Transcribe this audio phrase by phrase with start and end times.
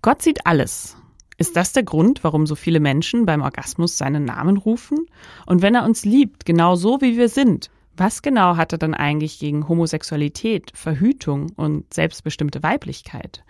[0.00, 0.96] Gott sieht alles.
[1.38, 5.06] Ist das der Grund, warum so viele Menschen beim Orgasmus seinen Namen rufen?
[5.46, 8.94] Und wenn er uns liebt, genau so wie wir sind, was genau hat er dann
[8.94, 13.44] eigentlich gegen Homosexualität, Verhütung und selbstbestimmte Weiblichkeit?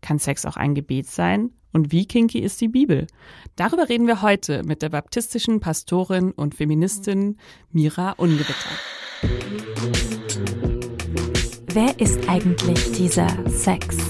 [0.00, 1.50] Kann Sex auch ein Gebet sein?
[1.72, 3.06] Und wie kinky ist die Bibel?
[3.56, 7.36] Darüber reden wir heute mit der baptistischen Pastorin und Feministin
[7.72, 8.54] Mira Ungewitter.
[11.72, 14.09] Wer ist eigentlich dieser Sex?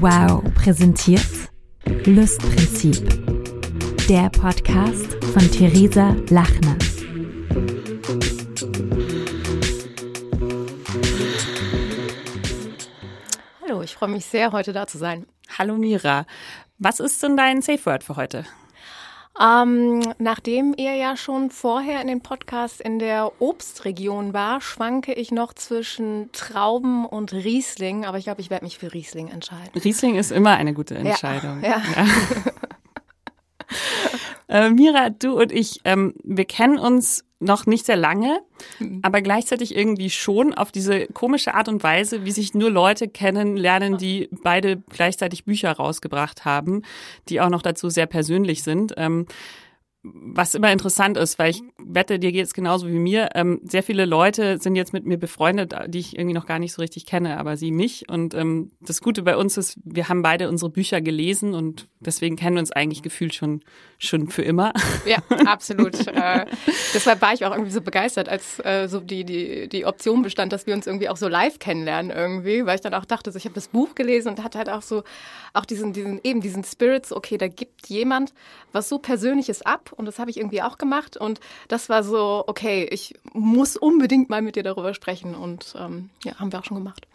[0.00, 1.26] Wow, präsentiert
[2.04, 3.08] Lustprinzip.
[4.08, 6.76] Der Podcast von Theresa Lachner.
[13.62, 15.26] Hallo, ich freue mich sehr, heute da zu sein.
[15.56, 16.26] Hallo Mira.
[16.78, 18.44] Was ist denn dein Safe Word für heute?
[19.38, 25.30] Ähm, nachdem ihr ja schon vorher in den Podcast in der Obstregion war, schwanke ich
[25.30, 29.78] noch zwischen Trauben und Riesling, aber ich glaube, ich werde mich für Riesling entscheiden.
[29.82, 31.62] Riesling ist immer eine gute Entscheidung.
[31.62, 31.82] Ja.
[31.96, 32.06] ja.
[34.48, 38.40] äh, Mira, du und ich, ähm, wir kennen uns noch nicht sehr lange,
[38.78, 39.00] mhm.
[39.02, 43.98] aber gleichzeitig irgendwie schon auf diese komische Art und Weise, wie sich nur Leute kennenlernen,
[43.98, 46.82] die beide gleichzeitig Bücher rausgebracht haben,
[47.28, 48.94] die auch noch dazu sehr persönlich sind.
[48.96, 49.26] Ähm,
[50.14, 53.30] was immer interessant ist, weil ich wette, dir geht es genauso wie mir.
[53.34, 56.72] Ähm, sehr viele Leute sind jetzt mit mir befreundet, die ich irgendwie noch gar nicht
[56.72, 58.08] so richtig kenne, aber sie mich.
[58.08, 62.36] Und ähm, das Gute bei uns ist, wir haben beide unsere Bücher gelesen und deswegen
[62.36, 63.62] kennen wir uns eigentlich gefühlt schon
[63.98, 64.72] schon für immer.
[65.06, 66.06] Ja, absolut.
[66.06, 66.46] äh,
[66.92, 70.52] deshalb war ich auch irgendwie so begeistert, als äh, so die die die Option bestand,
[70.52, 73.38] dass wir uns irgendwie auch so live kennenlernen irgendwie, weil ich dann auch dachte, so,
[73.38, 75.02] ich habe das Buch gelesen und hatte halt auch so
[75.54, 77.12] auch diesen diesen eben diesen Spirits.
[77.12, 78.32] Okay, da gibt jemand
[78.72, 81.16] was so Persönliches ab und das habe ich irgendwie auch gemacht.
[81.16, 85.34] Und das war so, okay, ich muss unbedingt mal mit dir darüber sprechen.
[85.34, 87.06] Und ähm, ja, haben wir auch schon gemacht.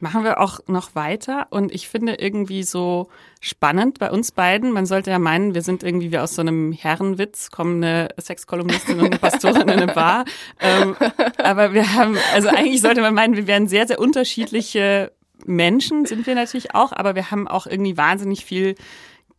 [0.00, 1.46] Machen wir auch noch weiter.
[1.50, 3.08] Und ich finde irgendwie so
[3.40, 4.72] spannend bei uns beiden.
[4.72, 8.98] Man sollte ja meinen, wir sind irgendwie wie aus so einem Herrenwitz, kommen eine Sexkolumnistin
[8.98, 10.24] und eine Pastorin in eine Bar.
[10.62, 10.94] Ähm,
[11.38, 15.12] aber wir haben, also eigentlich sollte man meinen, wir wären sehr, sehr unterschiedliche
[15.46, 18.74] Menschen, sind wir natürlich auch, aber wir haben auch irgendwie wahnsinnig viel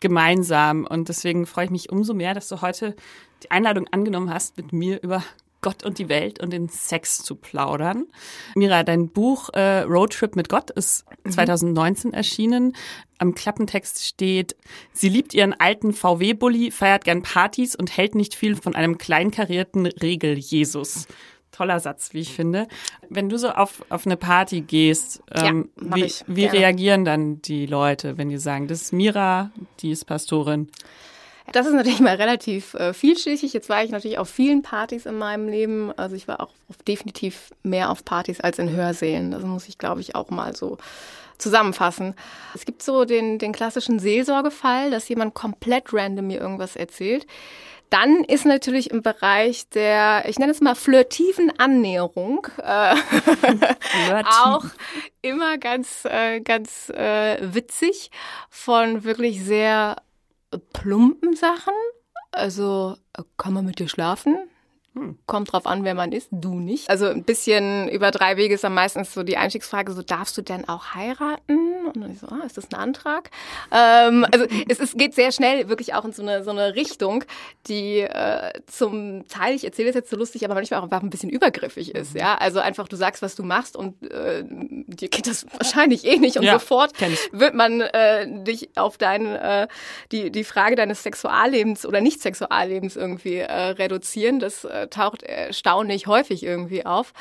[0.02, 0.86] gemeinsam.
[0.86, 2.96] Und deswegen freue ich mich umso mehr, dass du heute
[3.44, 5.24] die Einladung angenommen hast, mit mir über
[5.62, 8.08] Gott und die Welt und den Sex zu plaudern.
[8.56, 12.16] Mira, dein Buch äh, Roadtrip mit Gott ist 2019 mhm.
[12.16, 12.76] erschienen.
[13.20, 14.56] Am Klappentext steht,
[14.92, 19.86] sie liebt ihren alten VW-Bully, feiert gern Partys und hält nicht viel von einem kleinkarierten
[19.86, 21.08] Regel-Jesus
[21.52, 22.68] toller Satz, wie ich finde.
[23.10, 27.66] Wenn du so auf, auf eine Party gehst, ähm, ja, wie, wie reagieren dann die
[27.66, 30.70] Leute, wenn die sagen, das ist Mira, die ist Pastorin?
[31.52, 33.54] Das ist natürlich mal relativ äh, vielschichtig.
[33.54, 35.92] Jetzt war ich natürlich auf vielen Partys in meinem Leben.
[35.98, 36.54] Also ich war auch
[36.88, 39.32] definitiv mehr auf Partys als in Hörsälen.
[39.32, 40.78] Das muss ich, glaube ich, auch mal so
[41.38, 42.16] zusammenfassen.
[42.54, 47.26] Es gibt so den, den klassischen Seelsorgefall, dass jemand komplett random mir irgendwas erzählt.
[47.92, 52.96] Dann ist natürlich im Bereich der, ich nenne es mal flirtiven Annäherung, äh,
[54.42, 54.64] auch
[55.22, 58.10] immer ganz, äh, ganz äh, witzig
[58.50, 59.98] von wirklich sehr
[60.72, 61.74] plumpen Sachen.
[62.32, 64.38] Also, äh, kann man mit dir schlafen?
[64.94, 65.18] Hm.
[65.26, 66.90] Kommt drauf an, wer man ist, du nicht.
[66.90, 70.42] Also ein bisschen über drei Wege ist dann meistens so die Einstiegsfrage, so darfst du
[70.42, 71.86] denn auch heiraten?
[71.86, 73.30] Und dann ich so, ah, ist das ein Antrag?
[73.72, 77.24] Ähm, also es, es geht sehr schnell wirklich auch in so eine, so eine Richtung,
[77.68, 81.10] die äh, zum Teil, ich erzähle es jetzt so lustig, aber manchmal auch einfach ein
[81.10, 82.14] bisschen übergriffig ist.
[82.14, 86.18] Ja, Also einfach, du sagst, was du machst und äh, dir geht das wahrscheinlich eh
[86.18, 86.92] nicht und ja, sofort
[87.32, 89.70] wird man äh, dich auf dein, äh,
[90.12, 94.40] die, die Frage deines Sexuallebens oder Nicht-Sexuallebens irgendwie äh, reduzieren.
[94.40, 97.14] Das äh, taucht erstaunlich häufig irgendwie auf.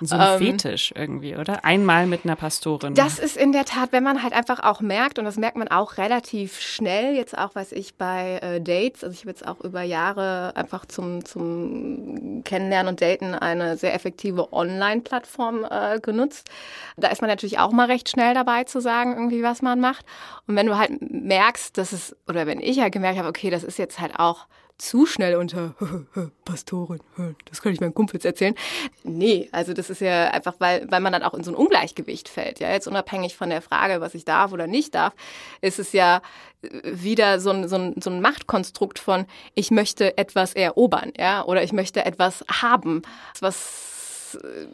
[0.00, 1.64] So ein ähm, Fetisch irgendwie, oder?
[1.64, 2.94] Einmal mit einer Pastorin.
[2.94, 5.68] Das ist in der Tat, wenn man halt einfach auch merkt, und das merkt man
[5.68, 9.60] auch relativ schnell, jetzt auch, weiß ich, bei äh, Dates, also ich habe jetzt auch
[9.60, 16.50] über Jahre einfach zum, zum Kennenlernen und Daten eine sehr effektive Online-Plattform äh, genutzt.
[16.96, 20.04] Da ist man natürlich auch mal recht schnell dabei zu sagen, irgendwie, was man macht.
[20.46, 23.62] Und wenn du halt merkst, dass es, oder wenn ich halt gemerkt habe, okay, das
[23.62, 24.46] ist jetzt halt auch
[24.84, 25.74] zu schnell unter
[26.44, 27.00] Pastorin,
[27.46, 28.54] das kann ich meinen Kumpels erzählen.
[29.02, 32.28] Nee, also das ist ja einfach, weil, weil man dann auch in so ein Ungleichgewicht
[32.28, 32.60] fällt.
[32.60, 35.14] Ja, jetzt unabhängig von der Frage, was ich darf oder nicht darf,
[35.60, 36.22] ist es ja
[36.82, 41.62] wieder so ein, so ein, so ein Machtkonstrukt von, ich möchte etwas erobern, ja, oder
[41.62, 43.02] ich möchte etwas haben,
[43.40, 43.94] was
[44.34, 44.66] was äh,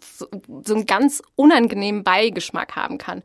[0.00, 0.26] so,
[0.64, 3.22] so einen ganz unangenehmen Beigeschmack haben kann.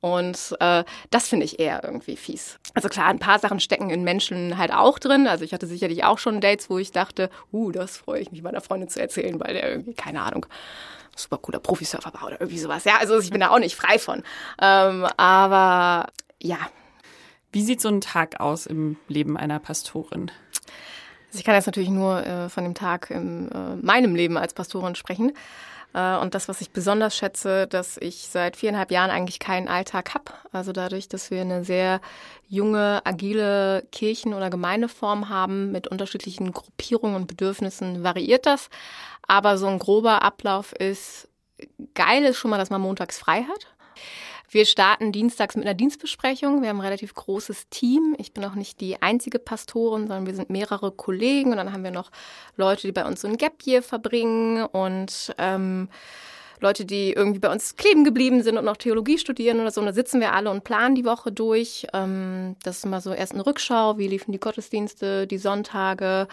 [0.00, 2.58] Und äh, das finde ich eher irgendwie fies.
[2.74, 5.26] Also klar, ein paar Sachen stecken in Menschen halt auch drin.
[5.26, 8.42] Also ich hatte sicherlich auch schon Dates, wo ich dachte, uh, das freue ich mich
[8.42, 10.46] meiner Freundin zu erzählen, weil der irgendwie, keine Ahnung,
[11.16, 12.84] super cooler Profisurfer war oder irgendwie sowas.
[12.84, 14.22] Ja, also ich bin da auch nicht frei von.
[14.60, 16.08] Ähm, aber
[16.40, 16.58] ja.
[17.52, 20.30] Wie sieht so ein Tag aus im Leben einer Pastorin?
[21.28, 24.52] Also ich kann jetzt natürlich nur äh, von dem Tag in äh, meinem Leben als
[24.52, 25.32] Pastorin sprechen.
[25.96, 30.14] Äh, und das, was ich besonders schätze, dass ich seit viereinhalb Jahren eigentlich keinen Alltag
[30.14, 30.32] habe.
[30.52, 32.00] Also dadurch, dass wir eine sehr
[32.46, 38.68] junge, agile Kirchen- oder Gemeindeform haben mit unterschiedlichen Gruppierungen und Bedürfnissen, variiert das.
[39.26, 41.28] Aber so ein grober Ablauf ist,
[41.94, 43.66] geil ist schon mal, dass man montags frei hat.
[44.48, 46.62] Wir starten dienstags mit einer Dienstbesprechung.
[46.62, 48.14] Wir haben ein relativ großes Team.
[48.18, 51.50] Ich bin auch nicht die einzige Pastorin, sondern wir sind mehrere Kollegen.
[51.50, 52.10] Und dann haben wir noch
[52.56, 55.88] Leute, die bei uns so ein Gap Year verbringen und ähm,
[56.60, 59.80] Leute, die irgendwie bei uns kleben geblieben sind und noch Theologie studieren oder so.
[59.80, 61.86] Und da sitzen wir alle und planen die Woche durch.
[61.92, 66.28] Ähm, das ist immer so erst eine Rückschau, wie liefen die Gottesdienste, die Sonntage.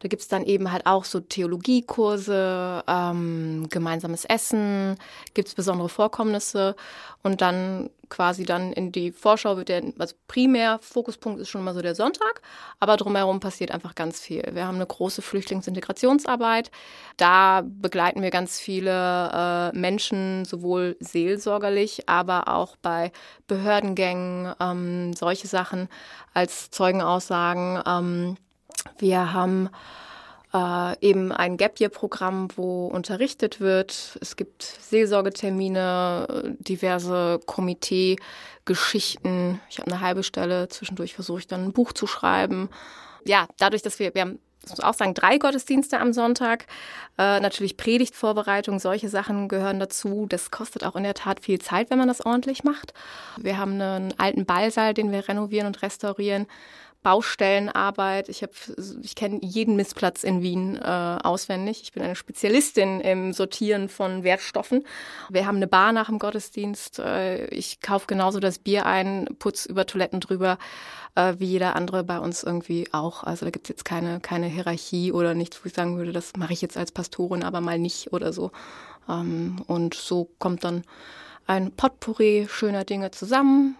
[0.00, 4.96] Da gibt's dann eben halt auch so Theologiekurse, ähm, gemeinsames Essen,
[5.34, 6.74] gibt's besondere Vorkommnisse
[7.22, 11.72] und dann quasi dann in die Vorschau wird der, also primär Fokuspunkt ist schon mal
[11.72, 12.42] so der Sonntag,
[12.78, 14.44] aber drumherum passiert einfach ganz viel.
[14.52, 16.70] Wir haben eine große Flüchtlingsintegrationsarbeit.
[17.16, 23.12] Da begleiten wir ganz viele äh, Menschen, sowohl seelsorgerlich, aber auch bei
[23.46, 25.88] Behördengängen, ähm, solche Sachen
[26.34, 27.82] als Zeugenaussagen.
[27.86, 28.36] Ähm,
[28.98, 29.70] wir haben
[30.54, 34.18] äh, eben ein Gap Year Programm, wo unterrichtet wird.
[34.20, 39.60] Es gibt Seelsorgetermine, diverse Komitee-Geschichten.
[39.70, 40.68] Ich habe eine halbe Stelle.
[40.68, 42.68] Zwischendurch versuche ich dann ein Buch zu schreiben.
[43.24, 46.66] Ja, dadurch, dass wir, wir haben ich muss auch sagen, drei Gottesdienste am Sonntag.
[47.18, 50.26] Äh, natürlich Predigtvorbereitung, solche Sachen gehören dazu.
[50.28, 52.94] Das kostet auch in der Tat viel Zeit, wenn man das ordentlich macht.
[53.38, 56.46] Wir haben einen alten Ballsaal, den wir renovieren und restaurieren.
[57.02, 58.28] Baustellenarbeit.
[58.28, 58.52] Ich habe,
[59.02, 61.82] ich kenne jeden Missplatz in Wien äh, auswendig.
[61.82, 64.84] Ich bin eine Spezialistin im Sortieren von Wertstoffen.
[65.28, 67.00] Wir haben eine Bar nach dem Gottesdienst.
[67.00, 70.58] Äh, ich kaufe genauso das Bier ein, putz über Toiletten drüber,
[71.14, 73.24] äh, wie jeder andere bei uns irgendwie auch.
[73.24, 76.52] Also da gibt's jetzt keine, keine Hierarchie oder nichts, wo ich sagen würde, das mache
[76.52, 78.52] ich jetzt als Pastorin, aber mal nicht oder so.
[79.08, 80.84] Ähm, und so kommt dann
[81.46, 83.76] ein Potpourri schöner Dinge zusammen.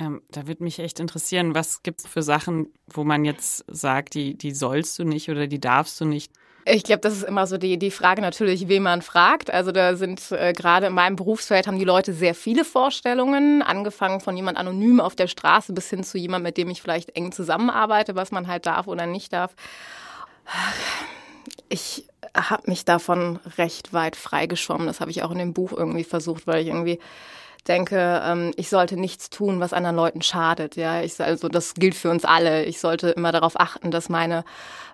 [0.00, 4.14] Ähm, da würde mich echt interessieren, was gibt es für Sachen, wo man jetzt sagt,
[4.14, 6.32] die, die sollst du nicht oder die darfst du nicht?
[6.64, 9.50] Ich glaube, das ist immer so die, die Frage natürlich, wen man fragt.
[9.50, 14.20] Also da sind äh, gerade in meinem Berufsfeld haben die Leute sehr viele Vorstellungen, angefangen
[14.20, 17.32] von jemand anonym auf der Straße bis hin zu jemand, mit dem ich vielleicht eng
[17.32, 19.54] zusammenarbeite, was man halt darf oder nicht darf.
[21.68, 24.86] Ich habe mich davon recht weit freigeschwommen.
[24.86, 27.00] Das habe ich auch in dem Buch irgendwie versucht, weil ich irgendwie
[27.64, 30.76] denke, ähm, ich sollte nichts tun, was anderen Leuten schadet.
[30.76, 32.64] Ja, ich, also das gilt für uns alle.
[32.64, 34.44] Ich sollte immer darauf achten, dass meine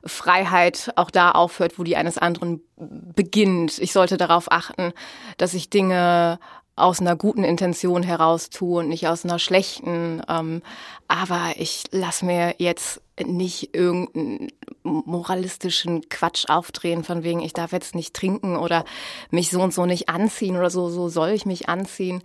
[0.04, 3.78] Freiheit auch da aufhört, wo die eines anderen beginnt.
[3.78, 4.92] Ich sollte darauf achten,
[5.36, 6.38] dass ich Dinge
[6.76, 10.22] aus einer guten Intention heraus tue und nicht aus einer schlechten.
[10.28, 10.62] Ähm,
[11.08, 14.52] aber ich lasse mir jetzt nicht irgendeinen
[14.82, 18.84] moralistischen Quatsch aufdrehen, von wegen, ich darf jetzt nicht trinken oder
[19.30, 22.22] mich so und so nicht anziehen oder so, so soll ich mich anziehen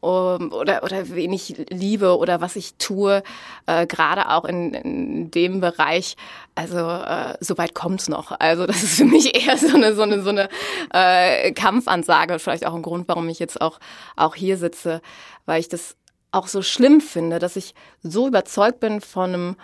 [0.00, 3.22] um, oder, oder wen ich liebe oder was ich tue,
[3.66, 6.16] äh, gerade auch in, in dem Bereich.
[6.54, 8.32] Also äh, so weit kommt's noch.
[8.38, 10.48] Also das ist für mich eher so eine so eine so eine
[10.92, 13.80] äh, Kampfansage, vielleicht auch ein Grund, warum ich jetzt auch
[14.16, 15.00] auch hier sitze,
[15.46, 15.96] weil ich das
[16.30, 19.56] auch so schlimm finde, dass ich so überzeugt bin von einem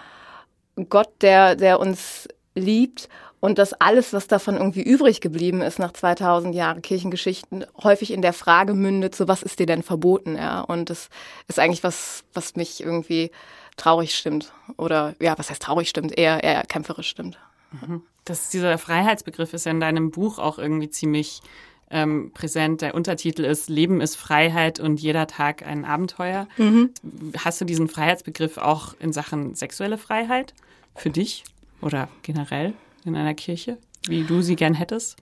[0.88, 3.08] Gott, der der uns liebt
[3.44, 8.22] und dass alles, was davon irgendwie übrig geblieben ist nach 2000 Jahren Kirchengeschichten, häufig in
[8.22, 10.62] der Frage mündet, so was ist dir denn verboten, ja?
[10.62, 11.10] Und das
[11.46, 13.30] ist eigentlich was, was mich irgendwie
[13.76, 14.54] traurig stimmt.
[14.78, 17.38] Oder ja, was heißt traurig stimmt, eher, eher kämpferisch stimmt.
[17.72, 18.00] Mhm.
[18.24, 21.42] Das, dieser Freiheitsbegriff ist ja in deinem Buch auch irgendwie ziemlich
[21.90, 22.80] ähm, präsent.
[22.80, 26.48] Der Untertitel ist Leben ist Freiheit und jeder Tag ein Abenteuer.
[26.56, 26.94] Mhm.
[27.36, 30.54] Hast du diesen Freiheitsbegriff auch in Sachen sexuelle Freiheit
[30.94, 31.44] für dich
[31.82, 32.72] oder generell?
[33.04, 35.16] In einer Kirche, wie du sie gern hättest?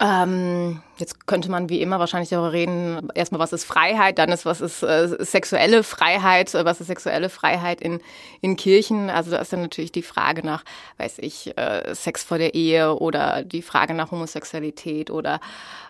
[0.00, 4.46] Ähm, jetzt könnte man wie immer wahrscheinlich darüber reden, erstmal was ist Freiheit, dann ist
[4.46, 8.00] was ist äh, sexuelle Freiheit, was ist sexuelle Freiheit in,
[8.40, 9.10] in Kirchen.
[9.10, 10.62] Also da ist dann natürlich die Frage nach,
[10.98, 15.40] weiß ich, äh, Sex vor der Ehe oder die Frage nach Homosexualität oder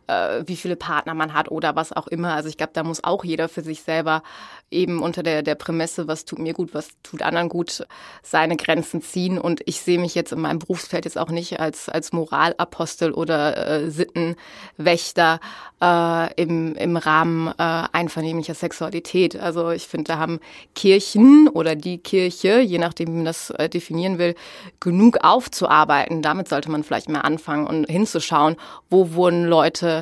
[0.08, 2.34] äh, wie viele Partner man hat oder was auch immer.
[2.34, 4.22] Also ich glaube, da muss auch jeder für sich selber
[4.70, 7.86] eben unter der, der Prämisse, was tut mir gut, was tut anderen gut,
[8.22, 9.38] seine Grenzen ziehen.
[9.38, 13.56] Und ich sehe mich jetzt in meinem Berufsfeld jetzt auch nicht als, als Moralapostel oder
[13.66, 15.40] äh, Sittenwächter
[15.80, 17.52] äh, im, im Rahmen äh,
[17.92, 19.36] einvernehmlicher Sexualität.
[19.36, 20.40] Also ich finde, da haben
[20.74, 24.34] Kirchen oder die Kirche, je nachdem, wie man das äh, definieren will,
[24.80, 26.22] genug aufzuarbeiten.
[26.22, 28.56] Damit sollte man vielleicht mal anfangen und hinzuschauen,
[28.90, 29.97] wo wurden Leute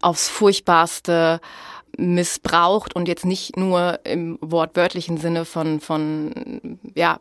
[0.00, 1.40] aufs Furchtbarste
[1.98, 7.18] missbraucht und jetzt nicht nur im wortwörtlichen Sinne von, von ja,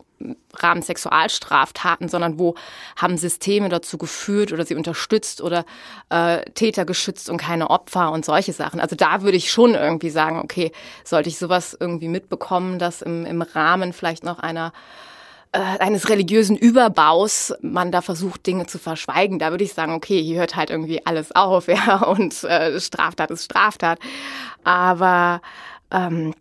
[0.54, 2.56] Rahmen Sexualstraftaten, sondern wo
[2.98, 5.66] haben Systeme dazu geführt oder sie unterstützt oder
[6.10, 8.80] äh, Täter geschützt und keine Opfer und solche Sachen.
[8.80, 10.72] Also da würde ich schon irgendwie sagen, okay,
[11.04, 14.74] sollte ich sowas irgendwie mitbekommen, dass im, im Rahmen vielleicht noch einer
[15.56, 19.40] eines religiösen Überbaus man da versucht, Dinge zu verschweigen.
[19.40, 23.32] Da würde ich sagen, okay, hier hört halt irgendwie alles auf, ja, und äh, Straftat
[23.32, 24.00] ist Straftat.
[24.64, 25.42] Aber
[25.92, 26.34] ähm,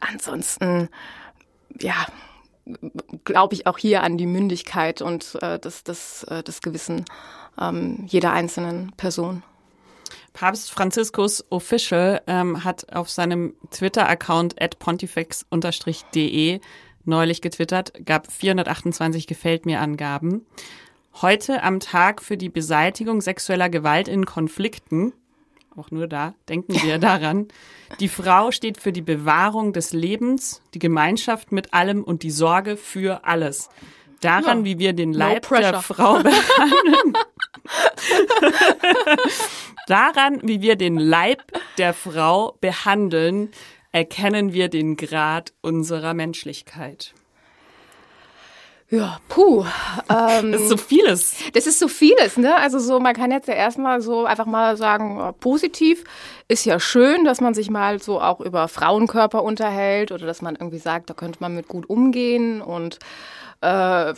[0.00, 0.88] ansonsten,
[1.80, 1.94] ja,
[3.24, 7.04] glaube ich auch hier an die Mündigkeit und äh, das, das, äh, das Gewissen
[7.58, 9.42] ähm, jeder einzelnen Person.
[10.32, 16.60] Papst Franziskus Official ähm, hat auf seinem Twitter-Account at pontifex-de
[17.08, 20.46] neulich getwittert, gab 428 Gefällt mir Angaben.
[21.20, 25.12] Heute am Tag für die Beseitigung sexueller Gewalt in Konflikten,
[25.76, 27.48] auch nur da, denken wir daran.
[27.98, 32.76] Die Frau steht für die Bewahrung des Lebens, die Gemeinschaft mit allem und die Sorge
[32.76, 33.70] für alles.
[34.20, 34.64] Daran, ja.
[34.64, 37.14] wie wir den Leib no der Frau behandeln.
[39.86, 41.42] Daran, wie wir den Leib
[41.78, 43.50] der Frau behandeln,
[43.92, 47.14] erkennen wir den Grad unserer Menschlichkeit.
[48.90, 49.66] Ja, puh.
[50.08, 51.34] Ähm, das ist so vieles.
[51.52, 52.56] Das ist so vieles, ne?
[52.56, 56.04] Also so, man kann jetzt ja erstmal so einfach mal sagen, positiv
[56.48, 60.56] ist ja schön, dass man sich mal so auch über Frauenkörper unterhält oder dass man
[60.56, 62.98] irgendwie sagt, da könnte man mit gut umgehen und
[63.60, 64.14] äh,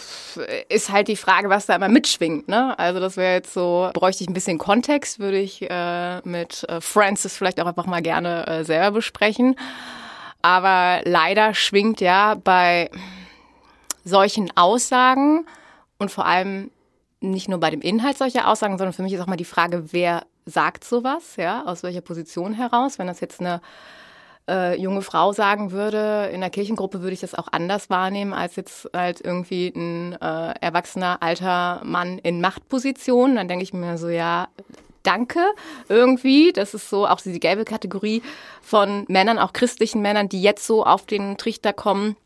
[0.69, 2.49] ist halt die Frage, was da immer mitschwingt.
[2.49, 2.79] Ne?
[2.79, 6.81] Also das wäre jetzt so, bräuchte ich ein bisschen Kontext, würde ich äh, mit äh,
[6.81, 9.57] Francis vielleicht auch einfach mal gerne äh, selber besprechen.
[10.43, 12.91] Aber leider schwingt ja bei
[14.05, 15.47] solchen Aussagen
[15.99, 16.71] und vor allem
[17.21, 19.93] nicht nur bei dem Inhalt solcher Aussagen, sondern für mich ist auch mal die Frage,
[19.93, 22.99] wer sagt sowas, ja, aus welcher Position heraus.
[22.99, 23.61] Wenn das jetzt eine
[24.51, 28.57] äh, junge Frau sagen würde, in der Kirchengruppe würde ich das auch anders wahrnehmen als
[28.57, 33.37] jetzt halt irgendwie ein äh, erwachsener alter Mann in Machtposition.
[33.37, 34.49] Dann denke ich mir so, ja,
[35.03, 35.41] danke
[35.89, 36.53] irgendwie.
[36.53, 38.23] Das ist so auch die gelbe Kategorie
[38.61, 42.17] von Männern, auch christlichen Männern, die jetzt so auf den Trichter kommen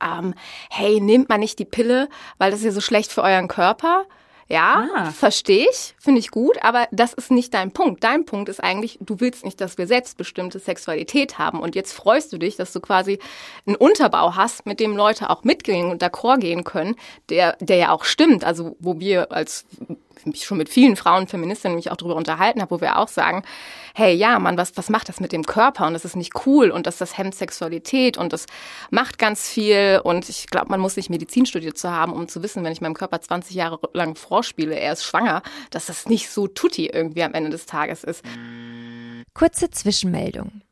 [0.00, 0.34] ähm,
[0.70, 2.08] hey, nehmt mal nicht die Pille,
[2.38, 4.04] weil das ist ja so schlecht für euren Körper.
[4.50, 5.10] Ja, ah.
[5.12, 8.02] verstehe ich, finde ich gut, aber das ist nicht dein Punkt.
[8.02, 11.60] Dein Punkt ist eigentlich, du willst nicht, dass wir selbstbestimmte Sexualität haben.
[11.60, 13.20] Und jetzt freust du dich, dass du quasi
[13.64, 16.96] einen Unterbau hast, mit dem Leute auch mitgehen und d'accord gehen können,
[17.28, 18.42] der, der ja auch stimmt.
[18.42, 19.66] Also, wo wir als
[20.26, 23.42] mich schon mit vielen Frauen, Feministinnen mich auch darüber unterhalten habe, wo wir auch sagen,
[23.94, 25.86] hey, ja, Mann, was, was macht das mit dem Körper?
[25.86, 28.46] Und das ist nicht cool und das, das hemmt Sexualität und das
[28.90, 30.00] macht ganz viel.
[30.02, 32.80] Und ich glaube, man muss nicht Medizin studiert zu haben, um zu wissen, wenn ich
[32.80, 37.22] meinem Körper 20 Jahre lang vorspiele, er ist schwanger, dass das nicht so tutti irgendwie
[37.22, 38.24] am Ende des Tages ist.
[39.34, 40.62] Kurze Zwischenmeldung.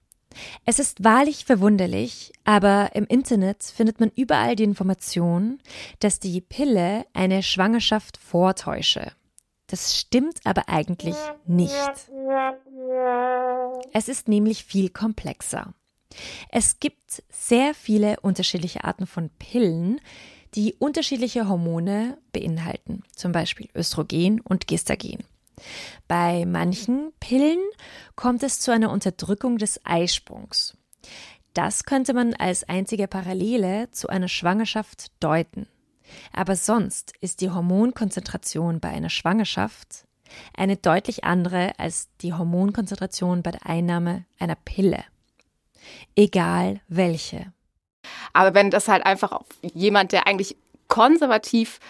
[0.64, 5.58] Es ist wahrlich verwunderlich, aber im Internet findet man überall die Information,
[6.00, 9.12] dass die Pille eine Schwangerschaft vortäusche.
[9.68, 11.14] Das stimmt aber eigentlich
[11.46, 11.74] nicht.
[13.92, 15.74] Es ist nämlich viel komplexer.
[16.50, 20.00] Es gibt sehr viele unterschiedliche Arten von Pillen,
[20.54, 25.24] die unterschiedliche Hormone beinhalten, zum Beispiel Östrogen und Gestagen.
[26.06, 27.58] Bei manchen Pillen
[28.16, 30.76] kommt es zu einer Unterdrückung des Eisprungs.
[31.52, 35.66] Das könnte man als einzige Parallele zu einer Schwangerschaft deuten.
[36.32, 40.04] Aber sonst ist die Hormonkonzentration bei einer Schwangerschaft
[40.56, 45.04] eine deutlich andere als die Hormonkonzentration bei der Einnahme einer Pille.
[46.14, 47.52] Egal welche.
[48.32, 50.56] Aber wenn das halt einfach jemand, der eigentlich
[50.88, 51.80] konservativ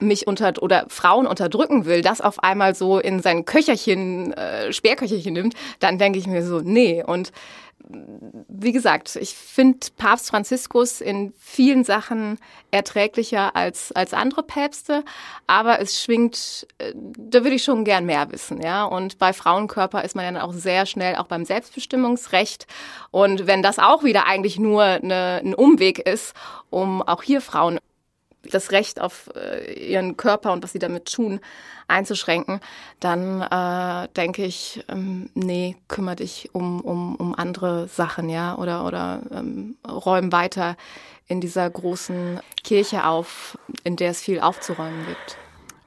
[0.00, 5.32] mich unter oder Frauen unterdrücken will, das auf einmal so in sein Köcherchen, äh, Sperrköcherchen
[5.32, 7.02] nimmt, dann denke ich mir so, nee.
[7.04, 7.32] Und
[8.48, 12.38] wie gesagt, ich finde Papst Franziskus in vielen Sachen
[12.70, 15.04] erträglicher als, als andere Päpste,
[15.46, 18.84] aber es schwingt, äh, da würde ich schon gern mehr wissen, ja.
[18.84, 22.66] Und bei Frauenkörper ist man dann auch sehr schnell auch beim Selbstbestimmungsrecht.
[23.10, 26.34] Und wenn das auch wieder eigentlich nur eine, ein Umweg ist,
[26.70, 27.78] um auch hier Frauen
[28.42, 31.40] das Recht auf äh, ihren Körper und was sie damit tun
[31.88, 32.60] einzuschränken,
[33.00, 38.84] dann äh, denke ich, ähm, nee, kümmere dich um, um, um andere Sachen, ja, oder,
[38.86, 40.76] oder ähm, räum weiter
[41.26, 45.38] in dieser großen Kirche auf, in der es viel aufzuräumen gibt.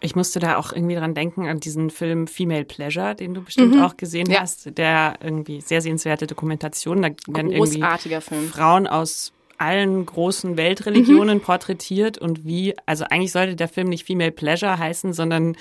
[0.04, 3.76] Ich musste da auch irgendwie dran denken an diesen Film Female Pleasure, den du bestimmt
[3.76, 3.84] mhm.
[3.84, 4.42] auch gesehen ja.
[4.42, 7.04] hast, der irgendwie sehr sehenswerte Dokumentation.
[7.04, 7.84] Da werden irgendwie
[8.22, 8.50] Film.
[8.50, 9.32] Frauen aus
[9.62, 11.42] allen großen Weltreligionen mhm.
[11.42, 15.56] porträtiert und wie, also eigentlich sollte der Film nicht Female Pleasure heißen, sondern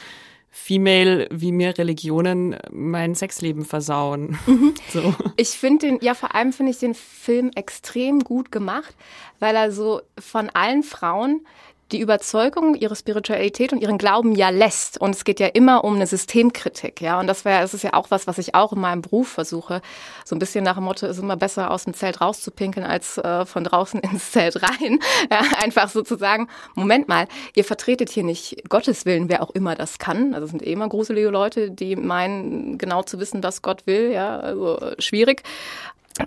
[0.53, 4.39] Female, wie mir Religionen mein Sexleben versauen.
[4.47, 4.75] Mhm.
[4.93, 5.15] So.
[5.37, 8.97] Ich finde den, ja, vor allem finde ich den Film extrem gut gemacht,
[9.39, 11.47] weil er so von allen Frauen
[11.93, 15.01] die Überzeugung, ihre Spiritualität und ihren Glauben ja lässt.
[15.01, 17.19] Und es geht ja immer um eine Systemkritik, ja.
[17.19, 19.83] Und das wäre, es ist ja auch was, was ich auch in meinem Beruf versuche.
[20.25, 23.45] So ein bisschen nach dem Motto, ist immer besser aus dem Zelt rauszupinkeln, als äh,
[23.47, 24.99] von draußen ins Zelt rein.
[25.31, 29.99] Ja, einfach sozusagen, Moment mal, ihr vertretet hier nicht Gottes Willen, wer auch immer das
[29.99, 30.35] kann.
[30.35, 34.13] Also es sind eh immer gruselige Leute, die meinen, genau zu wissen, was Gott will,
[34.13, 34.39] ja.
[34.39, 35.43] Also schwierig.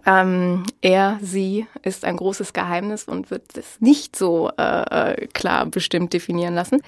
[0.05, 5.65] Ähm, er, sie ist ein großes Geheimnis und wird es nicht so äh, äh, klar
[5.65, 6.81] bestimmt definieren lassen.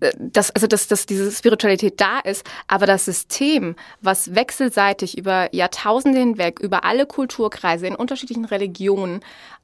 [0.00, 5.54] Äh, dass, also dass, dass diese Spiritualität da ist, aber das System, was wechselseitig über
[5.54, 9.20] Jahrtausende hinweg, über alle Kulturkreise in unterschiedlichen Religionen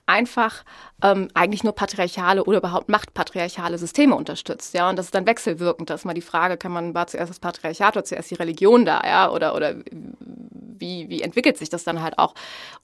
[0.07, 0.65] einfach
[1.03, 4.73] ähm, eigentlich nur patriarchale oder überhaupt machtpatriarchale Systeme unterstützt.
[4.75, 5.91] Ja, und das ist dann wechselwirkend.
[5.91, 8.85] Da ist mal die Frage, kann man, war zuerst das Patriarchat oder zuerst die Religion
[8.85, 12.35] da, ja, oder, oder wie, wie entwickelt sich das dann halt auch?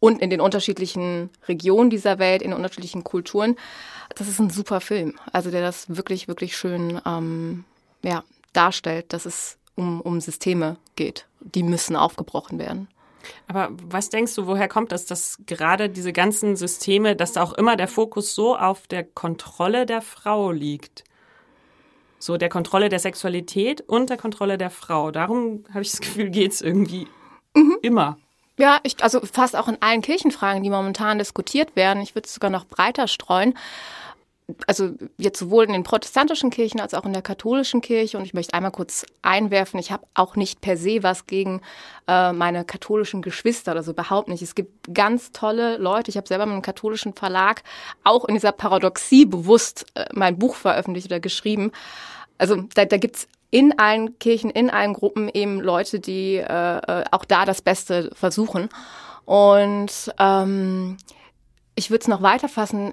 [0.00, 3.56] Und in den unterschiedlichen Regionen dieser Welt, in unterschiedlichen Kulturen.
[4.16, 5.14] Das ist ein super Film.
[5.32, 7.64] Also der das wirklich, wirklich schön ähm,
[8.02, 11.26] ja, darstellt, dass es um, um Systeme geht.
[11.40, 12.88] Die müssen aufgebrochen werden.
[13.48, 17.52] Aber was denkst du, woher kommt das, dass gerade diese ganzen Systeme, dass da auch
[17.52, 21.04] immer der Fokus so auf der Kontrolle der Frau liegt?
[22.18, 25.10] So der Kontrolle der Sexualität und der Kontrolle der Frau.
[25.10, 27.08] Darum habe ich das Gefühl, geht es irgendwie
[27.54, 27.78] mhm.
[27.82, 28.16] immer.
[28.58, 32.02] Ja, ich, also fast auch in allen Kirchenfragen, die momentan diskutiert werden.
[32.02, 33.54] Ich würde es sogar noch breiter streuen
[34.66, 38.18] also jetzt sowohl in den protestantischen Kirchen als auch in der katholischen Kirche.
[38.18, 41.60] Und ich möchte einmal kurz einwerfen, ich habe auch nicht per se was gegen
[42.08, 44.42] äh, meine katholischen Geschwister oder so, überhaupt nicht.
[44.42, 46.10] Es gibt ganz tolle Leute.
[46.10, 47.62] Ich habe selber mit einem katholischen Verlag
[48.04, 51.72] auch in dieser Paradoxie bewusst äh, mein Buch veröffentlicht oder geschrieben.
[52.38, 57.04] Also da, da gibt's in allen Kirchen, in allen Gruppen eben Leute, die äh, äh
[57.10, 58.68] auch da das Beste versuchen.
[59.24, 60.96] Und ähm,
[61.74, 62.92] ich würde es noch weiter fassen.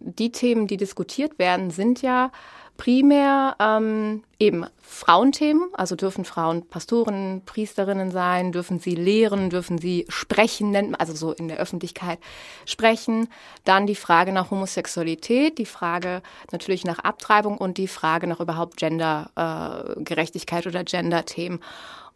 [0.00, 2.30] Die Themen, die diskutiert werden, sind ja
[2.76, 5.68] primär ähm, eben Frauenthemen.
[5.74, 11.48] Also dürfen Frauen Pastoren, Priesterinnen sein, dürfen sie lehren, dürfen sie sprechen, also so in
[11.48, 12.18] der Öffentlichkeit
[12.64, 13.28] sprechen.
[13.64, 18.76] Dann die Frage nach Homosexualität, die Frage natürlich nach Abtreibung und die Frage nach überhaupt
[18.76, 21.60] Gendergerechtigkeit äh, oder Gender-Themen.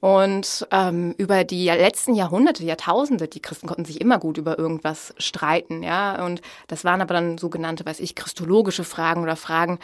[0.03, 5.15] Und ähm, über die letzten Jahrhunderte, Jahrtausende, die Christen konnten sich immer gut über irgendwas
[5.17, 6.25] streiten, ja.
[6.25, 9.79] Und das waren aber dann sogenannte, weiß ich, christologische Fragen oder Fragen.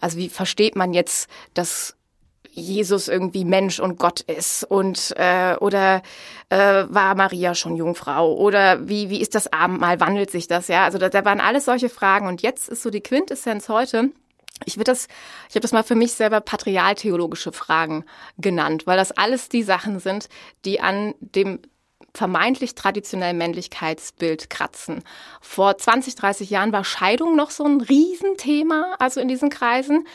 [0.00, 1.94] Also wie versteht man jetzt, dass
[2.50, 4.64] Jesus irgendwie Mensch und Gott ist?
[4.64, 6.02] Und äh, oder
[6.48, 8.34] äh, war Maria schon Jungfrau?
[8.34, 10.00] Oder wie wie ist das Abendmahl?
[10.00, 10.66] Wandelt sich das?
[10.66, 12.26] Ja also da, da waren alles solche Fragen.
[12.26, 14.10] Und jetzt ist so die Quintessenz heute
[14.64, 15.08] ich würde das,
[15.48, 18.04] ich habe das mal für mich selber patrialtheologische Fragen
[18.38, 20.28] genannt, weil das alles die Sachen sind,
[20.64, 21.60] die an dem
[22.14, 25.02] vermeintlich traditionellen Männlichkeitsbild kratzen.
[25.40, 30.06] Vor 20, 30 Jahren war Scheidung noch so ein Riesenthema, also in diesen Kreisen.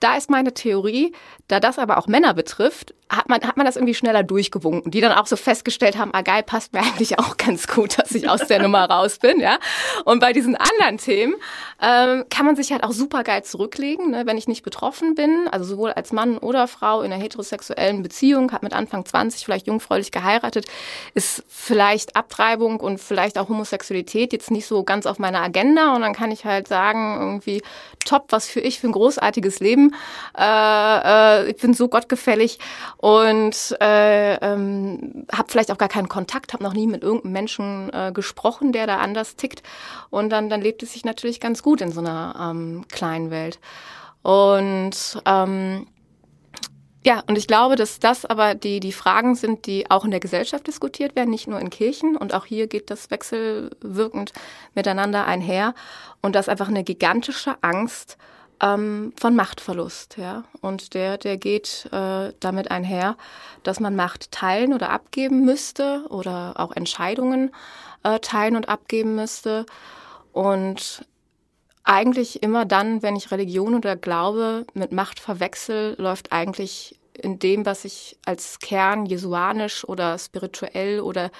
[0.00, 1.12] Da ist meine Theorie,
[1.48, 5.00] da das aber auch Männer betrifft, hat man, hat man das irgendwie schneller durchgewunken, die
[5.00, 8.28] dann auch so festgestellt haben, ah geil, passt mir eigentlich auch ganz gut, dass ich
[8.28, 9.58] aus der Nummer raus bin, ja.
[10.04, 11.34] Und bei diesen anderen Themen
[11.82, 15.48] ähm, kann man sich halt auch super geil zurücklegen, ne, wenn ich nicht betroffen bin,
[15.50, 19.66] also sowohl als Mann oder Frau in einer heterosexuellen Beziehung, hat mit Anfang 20 vielleicht
[19.66, 20.66] jungfräulich geheiratet,
[21.14, 26.00] ist vielleicht Abtreibung und vielleicht auch Homosexualität jetzt nicht so ganz auf meiner Agenda und
[26.00, 27.62] dann kann ich halt sagen, irgendwie
[28.04, 29.94] top, was für ich für ein großartiges Leben.
[30.38, 32.58] Äh, äh, ich bin so gottgefällig
[33.04, 37.92] und äh, ähm, habe vielleicht auch gar keinen Kontakt, habe noch nie mit irgendeinem Menschen
[37.92, 39.62] äh, gesprochen, der da anders tickt.
[40.08, 43.60] Und dann, dann lebt es sich natürlich ganz gut in so einer ähm, kleinen Welt.
[44.22, 45.86] Und ähm,
[47.04, 50.20] ja, und ich glaube, dass das aber die, die Fragen sind, die auch in der
[50.20, 52.16] Gesellschaft diskutiert werden, nicht nur in Kirchen.
[52.16, 54.32] Und auch hier geht das wechselwirkend
[54.74, 55.74] miteinander einher.
[56.22, 58.16] Und das ist einfach eine gigantische Angst
[58.64, 60.44] ähm, von Machtverlust, ja.
[60.62, 63.16] Und der, der geht äh, damit einher,
[63.62, 67.54] dass man Macht teilen oder abgeben müsste oder auch Entscheidungen
[68.02, 69.66] äh, teilen und abgeben müsste.
[70.32, 71.04] Und
[71.84, 77.66] eigentlich immer dann, wenn ich Religion oder Glaube mit Macht verwechsel, läuft eigentlich in dem,
[77.66, 81.30] was ich als Kern jesuanisch oder spirituell oder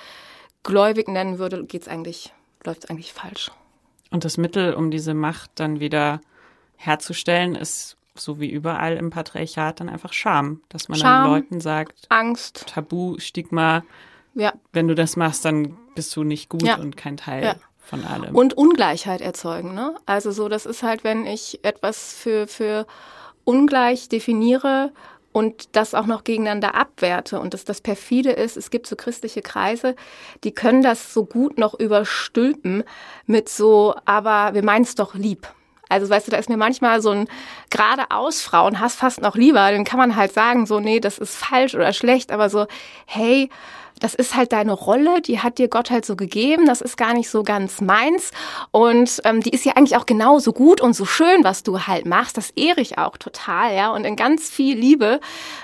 [0.62, 2.32] gläubig nennen würde, geht's eigentlich,
[2.64, 3.50] läuft eigentlich falsch.
[4.10, 6.20] Und das Mittel, um diese Macht dann wieder
[6.86, 11.60] herzustellen, ist so wie überall im Patriarchat dann einfach Scham, dass man Scham, dann Leuten
[11.60, 12.64] sagt, Angst.
[12.68, 13.82] Tabu, Stigma,
[14.34, 14.52] Ja.
[14.72, 16.76] wenn du das machst, dann bist du nicht gut Ja.
[16.76, 17.54] und kein Teil Ja.
[17.78, 18.34] von allem.
[18.34, 19.74] Und Ungleichheit erzeugen.
[19.74, 19.96] Ne?
[20.06, 22.86] Also so, das ist halt, wenn ich etwas für, für
[23.44, 24.92] ungleich definiere
[25.32, 28.56] und das auch noch gegeneinander abwerte und dass das perfide ist.
[28.56, 29.96] Es gibt so christliche Kreise,
[30.44, 32.84] die können das so gut noch überstülpen
[33.26, 35.48] mit so, aber wir meinen es doch lieb.
[35.88, 37.28] Also weißt du, da ist mir manchmal so ein
[37.70, 39.70] geradeaus Frauenhass fast noch lieber.
[39.70, 42.66] Dann kann man halt sagen, so, nee, das ist falsch oder schlecht, aber so,
[43.06, 43.50] hey,
[44.00, 47.14] das ist halt deine Rolle, die hat dir Gott halt so gegeben, das ist gar
[47.14, 48.32] nicht so ganz meins.
[48.70, 52.06] Und ähm, die ist ja eigentlich auch genauso gut und so schön, was du halt
[52.06, 53.90] machst, das ehre ich auch total, ja.
[53.90, 55.20] Und in ganz viel Liebe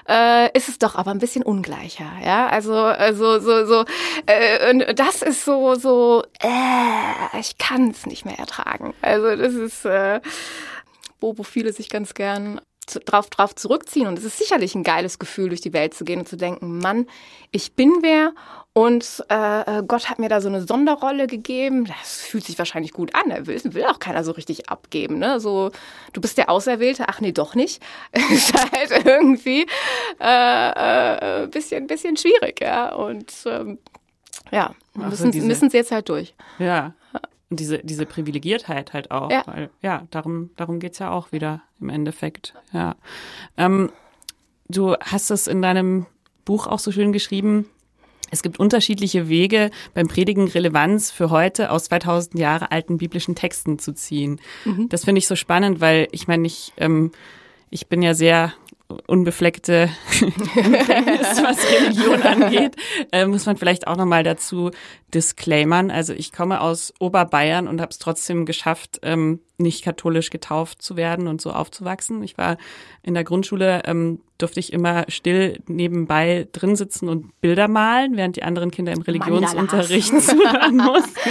[0.08, 3.84] äh, ist es doch aber ein bisschen ungleicher, ja, also also so so
[4.26, 9.54] äh, und das ist so so äh, ich kann es nicht mehr ertragen, also das
[9.54, 10.20] ist äh,
[11.20, 12.60] wo, wo viele sich ganz gern
[13.04, 14.06] drauf, drauf zurückziehen.
[14.06, 16.78] Und es ist sicherlich ein geiles Gefühl, durch die Welt zu gehen und zu denken,
[16.78, 17.06] Mann,
[17.50, 18.32] ich bin wer
[18.72, 21.86] und äh, Gott hat mir da so eine Sonderrolle gegeben.
[21.86, 23.30] Das fühlt sich wahrscheinlich gut an.
[23.30, 25.18] Er will, will auch keiner so richtig abgeben.
[25.18, 25.40] Ne?
[25.40, 25.70] So,
[26.12, 27.04] du bist der Auserwählte.
[27.08, 27.82] Ach nee, doch nicht.
[28.30, 29.66] ist halt irgendwie
[30.20, 32.60] äh, äh, bisschen, bisschen schwierig.
[32.60, 32.94] Ja?
[32.94, 33.78] Und ähm,
[34.52, 36.34] ja, Also müssen, diese- müssen sie jetzt halt durch.
[36.58, 36.92] Ja.
[37.50, 39.30] Und diese, diese Privilegiertheit halt auch.
[39.30, 39.42] Ja.
[39.46, 42.54] Weil, ja, darum, darum geht's ja auch wieder im Endeffekt.
[42.72, 42.94] Ja.
[43.56, 43.90] Ähm,
[44.68, 46.06] du hast es in deinem
[46.44, 47.66] Buch auch so schön geschrieben.
[48.30, 53.80] Es gibt unterschiedliche Wege, beim Predigen Relevanz für heute aus 2000 Jahre alten biblischen Texten
[53.80, 54.40] zu ziehen.
[54.88, 57.10] Das finde ich so spannend, weil ich meine, ich, ähm,
[57.70, 58.52] ich bin ja sehr
[59.06, 62.76] unbefleckte Empfängnis, was Religion angeht,
[63.12, 64.70] äh, muss man vielleicht auch nochmal dazu
[65.14, 65.90] disclaimern.
[65.90, 70.96] Also ich komme aus Oberbayern und habe es trotzdem geschafft, ähm, nicht katholisch getauft zu
[70.96, 72.22] werden und so aufzuwachsen.
[72.22, 72.56] Ich war
[73.02, 78.36] in der Grundschule, ähm, durfte ich immer still nebenbei drin sitzen und Bilder malen, während
[78.36, 81.30] die anderen Kinder im Religionsunterricht zuhören mussten.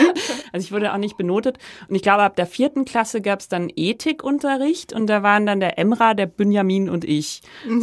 [0.54, 1.58] Also ich wurde auch nicht benotet.
[1.88, 5.60] Und ich glaube, ab der vierten Klasse gab es dann Ethikunterricht und da waren dann
[5.60, 7.42] der Emra, der Benjamin und ich.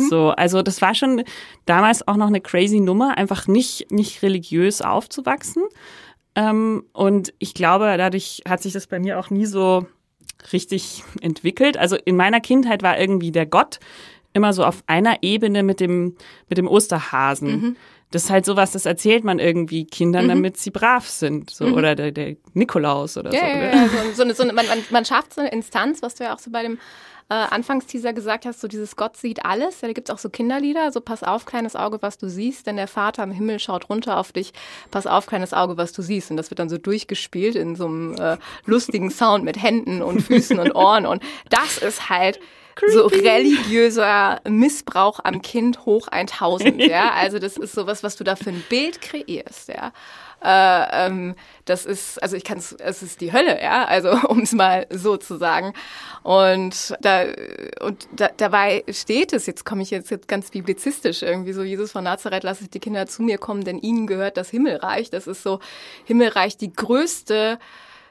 [0.08, 1.24] So, also das war schon
[1.64, 5.64] damals auch noch eine crazy Nummer, einfach nicht, nicht religiös aufzuwachsen.
[6.36, 9.86] Ähm, und ich glaube, dadurch hat sich das bei mir auch nie so
[10.52, 11.76] richtig entwickelt.
[11.76, 13.78] Also in meiner Kindheit war irgendwie der Gott
[14.32, 16.16] immer so auf einer Ebene mit dem,
[16.48, 17.76] mit dem Osterhasen.
[18.10, 21.50] Das ist halt sowas, das erzählt man irgendwie Kindern, damit sie brav sind.
[21.50, 23.46] So, Oder der, der Nikolaus oder Ja, so.
[23.46, 23.88] ja, ja.
[23.88, 26.34] So, so eine, so eine, man, man, man schafft so eine Instanz, was du ja
[26.34, 26.78] auch so bei dem
[27.28, 29.80] äh, Anfangsteaser gesagt hast, so dieses Gott sieht alles.
[29.80, 32.76] Ja, da gibt's auch so Kinderlieder, so pass auf, kleines Auge, was du siehst, denn
[32.76, 34.52] der Vater im Himmel schaut runter auf dich,
[34.90, 36.30] pass auf, kleines Auge, was du siehst.
[36.30, 40.20] Und das wird dann so durchgespielt in so einem äh, lustigen Sound mit Händen und
[40.20, 41.06] Füßen und Ohren.
[41.06, 42.38] Und das ist halt
[42.88, 47.12] so religiöser Missbrauch am Kind hoch 1000, ja.
[47.12, 49.92] Also das ist sowas, was du da für ein Bild kreierst, ja.
[50.42, 54.40] Äh, ähm, das ist, also ich kann es, es ist die Hölle, ja, also um
[54.40, 55.72] es mal so zu sagen.
[56.22, 57.24] Und da
[57.80, 61.92] und da, dabei steht es, jetzt komme ich jetzt, jetzt ganz biblizistisch irgendwie so, Jesus
[61.92, 65.10] von Nazareth, lasse ich die Kinder zu mir kommen, denn ihnen gehört das Himmelreich.
[65.10, 65.60] Das ist so
[66.04, 67.58] Himmelreich die größte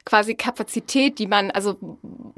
[0.05, 1.77] quasi Kapazität, die man, also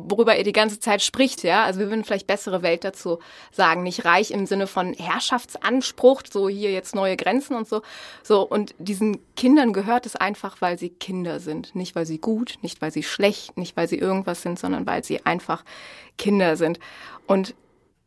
[0.10, 1.64] worüber ihr die ganze Zeit spricht, ja.
[1.64, 3.20] Also wir würden vielleicht bessere Welt dazu
[3.52, 3.84] sagen.
[3.84, 7.82] Nicht reich im Sinne von Herrschaftsanspruch, so hier jetzt neue Grenzen und so.
[8.24, 11.76] So, und diesen Kindern gehört es einfach, weil sie Kinder sind.
[11.76, 15.04] Nicht, weil sie gut, nicht, weil sie schlecht, nicht, weil sie irgendwas sind, sondern weil
[15.04, 15.64] sie einfach
[16.18, 16.80] Kinder sind.
[17.28, 17.56] Und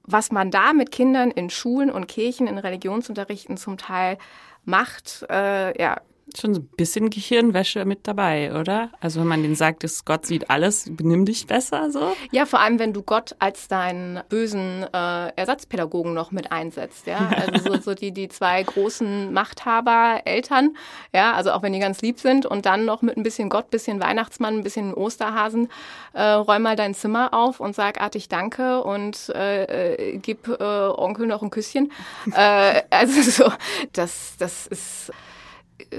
[0.02, 4.18] was man da mit Kindern in Schulen und Kirchen, in Religionsunterrichten zum Teil
[4.64, 6.00] macht, äh, ja,
[6.38, 8.90] Schon so ein bisschen Gehirnwäsche mit dabei, oder?
[9.00, 12.12] Also wenn man denen sagt, dass Gott sieht alles, benimm dich besser, so.
[12.30, 17.30] Ja, vor allem, wenn du Gott als deinen bösen äh, Ersatzpädagogen noch mit einsetzt, ja.
[17.40, 20.76] Also so, so die, die zwei großen Machthaber, Eltern,
[21.12, 23.70] ja, also auch wenn die ganz lieb sind und dann noch mit ein bisschen Gott,
[23.70, 25.68] bisschen Weihnachtsmann, ein bisschen Osterhasen,
[26.12, 29.64] äh, räum mal dein Zimmer auf und sag artig Danke und äh,
[29.94, 31.92] äh, gib äh, Onkel noch ein Küsschen.
[32.34, 33.52] äh, also so,
[33.92, 35.12] das, das ist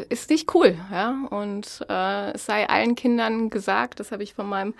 [0.09, 1.15] ist nicht cool, ja.
[1.29, 4.73] Und äh, es sei allen Kindern gesagt, das habe ich von meinem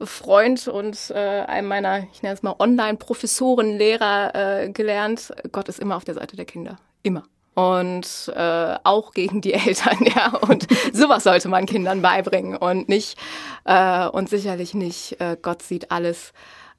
[0.00, 5.78] Freund und äh, einem meiner, ich nenne es mal Online-Professoren, Lehrer äh, gelernt, Gott ist
[5.78, 6.76] immer auf der Seite der Kinder.
[7.02, 7.24] Immer.
[7.54, 10.36] Und äh, auch gegen die Eltern, ja.
[10.36, 13.18] Und sowas sollte man Kindern beibringen und nicht,
[13.64, 16.32] äh, und sicherlich nicht, äh, Gott sieht alles,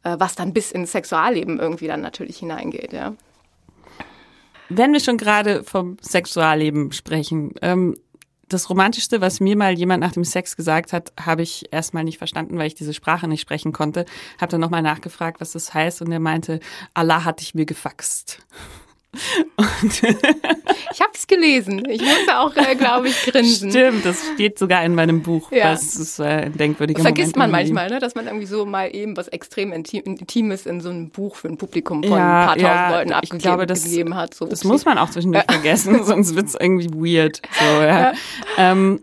[0.03, 3.13] äh, was dann bis ins Sexualleben irgendwie dann natürlich hineingeht, ja.
[4.69, 7.95] Wenn wir schon gerade vom Sexualleben sprechen, ähm,
[8.47, 12.19] das Romantischste, was mir mal jemand nach dem Sex gesagt hat, habe ich erstmal nicht
[12.19, 14.05] verstanden, weil ich diese Sprache nicht sprechen konnte.
[14.39, 16.59] Habe dann nochmal nachgefragt, was das heißt und er meinte,
[16.93, 18.45] Allah hat dich mir gefaxt.
[20.91, 21.83] ich habe es gelesen.
[21.89, 23.71] Ich musste auch, äh, glaube ich, grinsen.
[23.71, 25.51] Stimmt, das steht sogar in meinem Buch.
[25.51, 25.71] Ja.
[25.71, 27.99] Das ist äh, ein denkwürdiger Vergisst Moment man manchmal, ne?
[27.99, 31.57] dass man irgendwie so mal eben was extrem Intimes in so einem Buch für ein
[31.57, 34.33] Publikum von ja, ein paar tausend ja, Leuten abgegeben glaube, das, hat.
[34.33, 37.41] So, das muss man auch zwischendurch vergessen, sonst wird's irgendwie weird.
[37.59, 38.13] So, ja.
[38.57, 39.01] Ähm,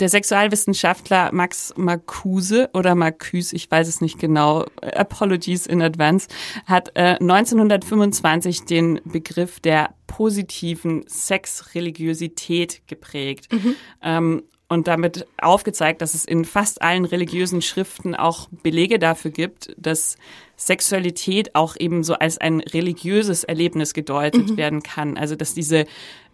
[0.00, 6.28] der Sexualwissenschaftler Max Marcuse oder Marcuse, ich weiß es nicht genau, Apologies in advance,
[6.66, 13.52] hat äh, 1925 den Begriff der positiven Sexreligiosität geprägt.
[13.52, 13.76] Mhm.
[14.02, 19.74] Ähm, und damit aufgezeigt, dass es in fast allen religiösen Schriften auch Belege dafür gibt,
[19.76, 20.16] dass
[20.56, 24.56] Sexualität auch eben so als ein religiöses Erlebnis gedeutet mhm.
[24.56, 25.18] werden kann.
[25.18, 25.86] Also dass diese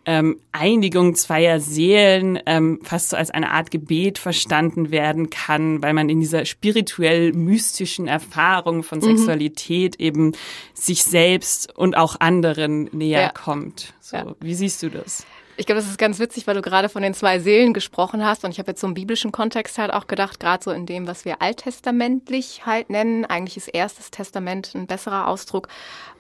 [0.07, 5.93] ähm, Einigung zweier Seelen ähm, fast so als eine Art Gebet verstanden werden kann, weil
[5.95, 9.17] man in dieser spirituell-mystischen Erfahrung von mhm.
[9.17, 10.33] Sexualität eben
[10.75, 13.29] sich selbst und auch anderen näher ja.
[13.31, 13.95] kommt.
[14.01, 14.35] So, ja.
[14.41, 15.27] Wie siehst du das?
[15.59, 18.45] Ich glaube, das ist ganz witzig, weil du gerade von den zwei Seelen gesprochen hast.
[18.45, 21.07] Und ich habe jetzt so im biblischen Kontext halt auch gedacht, gerade so in dem,
[21.07, 23.25] was wir alttestamentlich halt nennen.
[23.25, 25.69] Eigentlich ist erstes Testament ein besserer Ausdruck,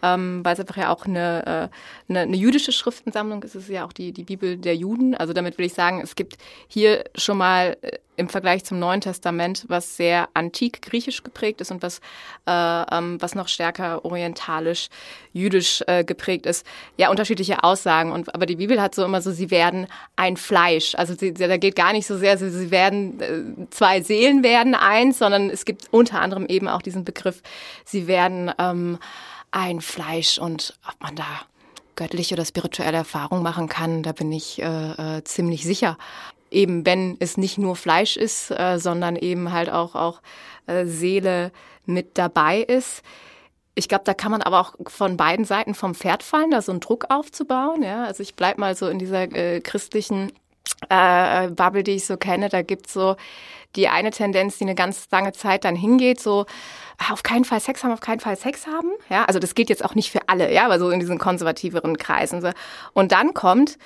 [0.02, 3.54] ähm, weil es einfach ja auch eine, äh, eine, eine jüdische Schriftensammlung ist.
[3.54, 5.14] Es ist ja auch die, die Bibel der Juden.
[5.14, 9.00] Also damit will ich sagen, es gibt hier schon mal äh, im Vergleich zum Neuen
[9.00, 12.00] Testament, was sehr antik griechisch geprägt ist und was,
[12.46, 12.50] äh,
[12.96, 14.88] ähm, was noch stärker orientalisch
[15.32, 18.12] jüdisch äh, geprägt ist, ja unterschiedliche Aussagen.
[18.12, 20.94] Und aber die Bibel hat so immer so, sie werden ein Fleisch.
[20.94, 24.74] Also sie, da geht gar nicht so sehr, sie, sie werden äh, zwei Seelen werden
[24.74, 27.42] eins, sondern es gibt unter anderem eben auch diesen Begriff,
[27.84, 28.98] sie werden ähm,
[29.50, 31.24] ein Fleisch und ob man da
[31.96, 35.96] göttliche oder spirituelle Erfahrung machen kann, da bin ich äh, äh, ziemlich sicher
[36.56, 40.22] eben wenn es nicht nur Fleisch ist, äh, sondern eben halt auch, auch
[40.66, 41.52] äh, Seele
[41.84, 43.02] mit dabei ist.
[43.74, 46.72] Ich glaube, da kann man aber auch von beiden Seiten vom Pferd fallen, da so
[46.72, 47.82] einen Druck aufzubauen.
[47.82, 48.04] Ja?
[48.04, 50.32] Also ich bleib mal so in dieser äh, christlichen
[50.88, 52.48] äh, Bubble, die ich so kenne.
[52.48, 53.16] Da gibt's so
[53.76, 56.46] die eine Tendenz, die eine ganz lange Zeit dann hingeht, so
[56.96, 58.90] ah, auf keinen Fall Sex haben, auf keinen Fall Sex haben.
[59.10, 61.98] Ja, also das geht jetzt auch nicht für alle, ja, aber so in diesen konservativeren
[61.98, 62.40] Kreisen.
[62.40, 62.50] So.
[62.94, 63.76] Und dann kommt,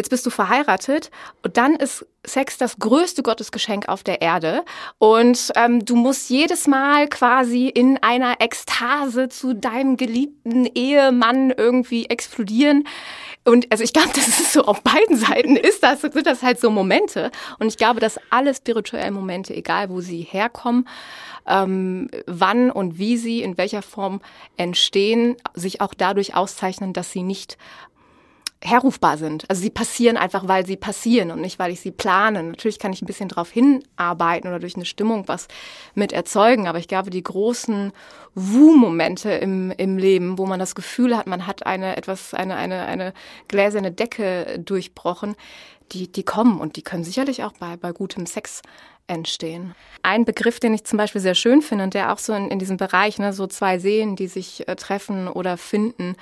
[0.00, 1.10] Jetzt bist du verheiratet
[1.42, 4.64] und dann ist Sex das größte Gottesgeschenk auf der Erde
[4.96, 12.06] und ähm, du musst jedes Mal quasi in einer Ekstase zu deinem geliebten Ehemann irgendwie
[12.06, 12.84] explodieren.
[13.44, 16.58] Und also ich glaube, das ist so auf beiden Seiten ist das, sind das halt
[16.58, 17.30] so Momente.
[17.58, 20.88] Und ich glaube, dass alle spirituellen Momente, egal wo sie herkommen,
[21.46, 24.22] ähm, wann und wie sie in welcher Form
[24.56, 27.58] entstehen, sich auch dadurch auszeichnen, dass sie nicht
[28.62, 29.48] herrufbar sind.
[29.48, 32.42] Also sie passieren einfach, weil sie passieren und nicht, weil ich sie plane.
[32.42, 35.48] Natürlich kann ich ein bisschen darauf hinarbeiten oder durch eine Stimmung was
[35.94, 37.92] mit erzeugen, aber ich glaube, die großen
[38.34, 42.84] Wu-Momente im, im Leben, wo man das Gefühl hat, man hat eine etwas, eine, eine,
[42.84, 43.14] eine
[43.48, 45.36] gläserne Decke durchbrochen,
[45.92, 48.62] die, die kommen und die können sicherlich auch bei, bei gutem Sex
[49.10, 49.74] entstehen.
[50.02, 52.58] Ein Begriff, den ich zum Beispiel sehr schön finde und der auch so in, in
[52.58, 56.14] diesem Bereich, ne, so zwei Seelen, die sich äh, treffen oder finden,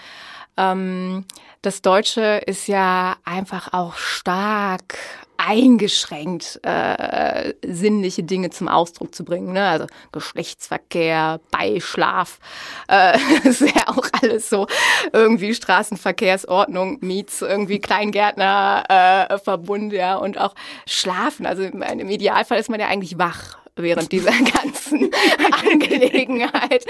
[0.58, 1.24] ähm,
[1.62, 4.98] das Deutsche ist ja einfach auch stark
[5.38, 9.52] eingeschränkt, äh, sinnliche Dinge zum Ausdruck zu bringen.
[9.52, 9.66] Ne?
[9.66, 12.40] Also Geschlechtsverkehr, Beischlaf,
[12.88, 13.16] äh,
[13.48, 14.66] ist ja auch alles so
[15.12, 20.54] irgendwie Straßenverkehrsordnung meets irgendwie Kleingärtner äh, Verbund, ja, und auch
[20.86, 21.46] Schlafen.
[21.46, 24.30] Also im Idealfall ist man ja eigentlich wach während dieser
[24.62, 25.10] ganzen
[25.70, 26.84] Angelegenheit.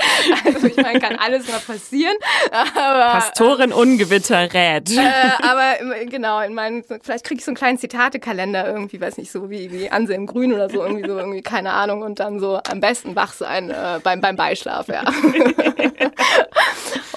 [0.45, 2.17] Also ich meine, kann alles mal passieren.
[2.51, 4.91] Aber, Pastorin Ungewitter rät.
[4.91, 5.11] Äh,
[5.43, 9.51] aber genau, in meinen, vielleicht kriege ich so einen kleinen Zitatekalender irgendwie, weiß nicht, so
[9.51, 12.81] wie, wie Anselm Grün oder so, irgendwie so, irgendwie, keine Ahnung, und dann so am
[12.81, 15.05] besten wach sein äh, beim, beim Beischlaf, ja.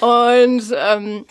[0.00, 1.24] und ähm,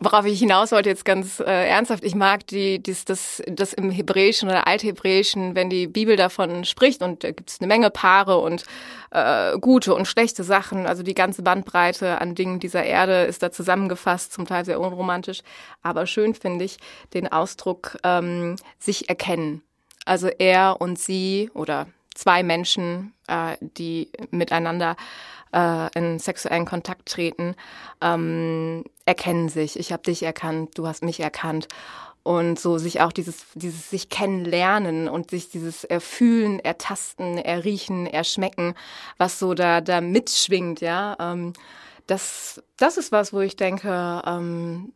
[0.00, 3.90] Worauf ich hinaus wollte jetzt ganz äh, ernsthaft, ich mag die, dies, das, das im
[3.90, 8.38] Hebräischen oder Althebräischen, wenn die Bibel davon spricht und da gibt es eine Menge Paare
[8.38, 8.64] und
[9.10, 13.52] äh, gute und schlechte Sachen, also die ganze Bandbreite an Dingen dieser Erde ist da
[13.52, 15.42] zusammengefasst, zum Teil sehr unromantisch,
[15.82, 16.78] aber schön finde ich
[17.12, 19.62] den Ausdruck ähm, sich erkennen.
[20.04, 24.96] Also er und sie oder zwei Menschen, äh, die miteinander
[25.54, 27.54] äh, in sexuellen Kontakt treten,
[28.02, 29.78] ähm, erkennen sich.
[29.78, 31.68] Ich habe dich erkannt, du hast mich erkannt.
[32.22, 38.74] Und so sich auch dieses, dieses sich kennenlernen und sich dieses Erfühlen, Ertasten, Erriechen, Erschmecken,
[39.18, 41.16] was so da, da mitschwingt, ja.
[41.20, 41.52] Ähm,
[42.06, 44.92] das, das ist was, wo ich denke, ähm,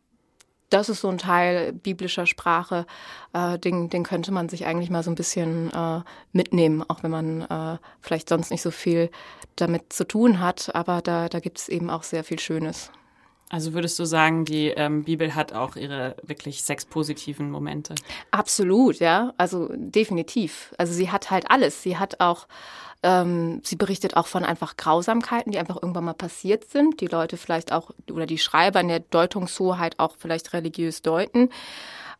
[0.71, 2.87] das ist so ein Teil biblischer Sprache,
[3.33, 6.01] äh, den, den könnte man sich eigentlich mal so ein bisschen äh,
[6.33, 9.11] mitnehmen, auch wenn man äh, vielleicht sonst nicht so viel
[9.57, 10.75] damit zu tun hat.
[10.75, 12.91] Aber da, da gibt es eben auch sehr viel Schönes.
[13.51, 17.95] Also würdest du sagen, die ähm, Bibel hat auch ihre wirklich sexpositiven Momente?
[18.31, 19.33] Absolut, ja.
[19.39, 20.75] Also definitiv.
[20.77, 21.83] Also sie hat halt alles.
[21.83, 22.47] Sie hat auch
[23.03, 27.37] ähm, sie berichtet auch von einfach Grausamkeiten, die einfach irgendwann mal passiert sind, die Leute
[27.37, 31.51] vielleicht auch oder die Schreiber in der Deutungshoheit auch vielleicht religiös deuten.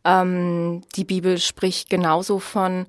[0.05, 2.85] Ähm, die Bibel spricht genauso von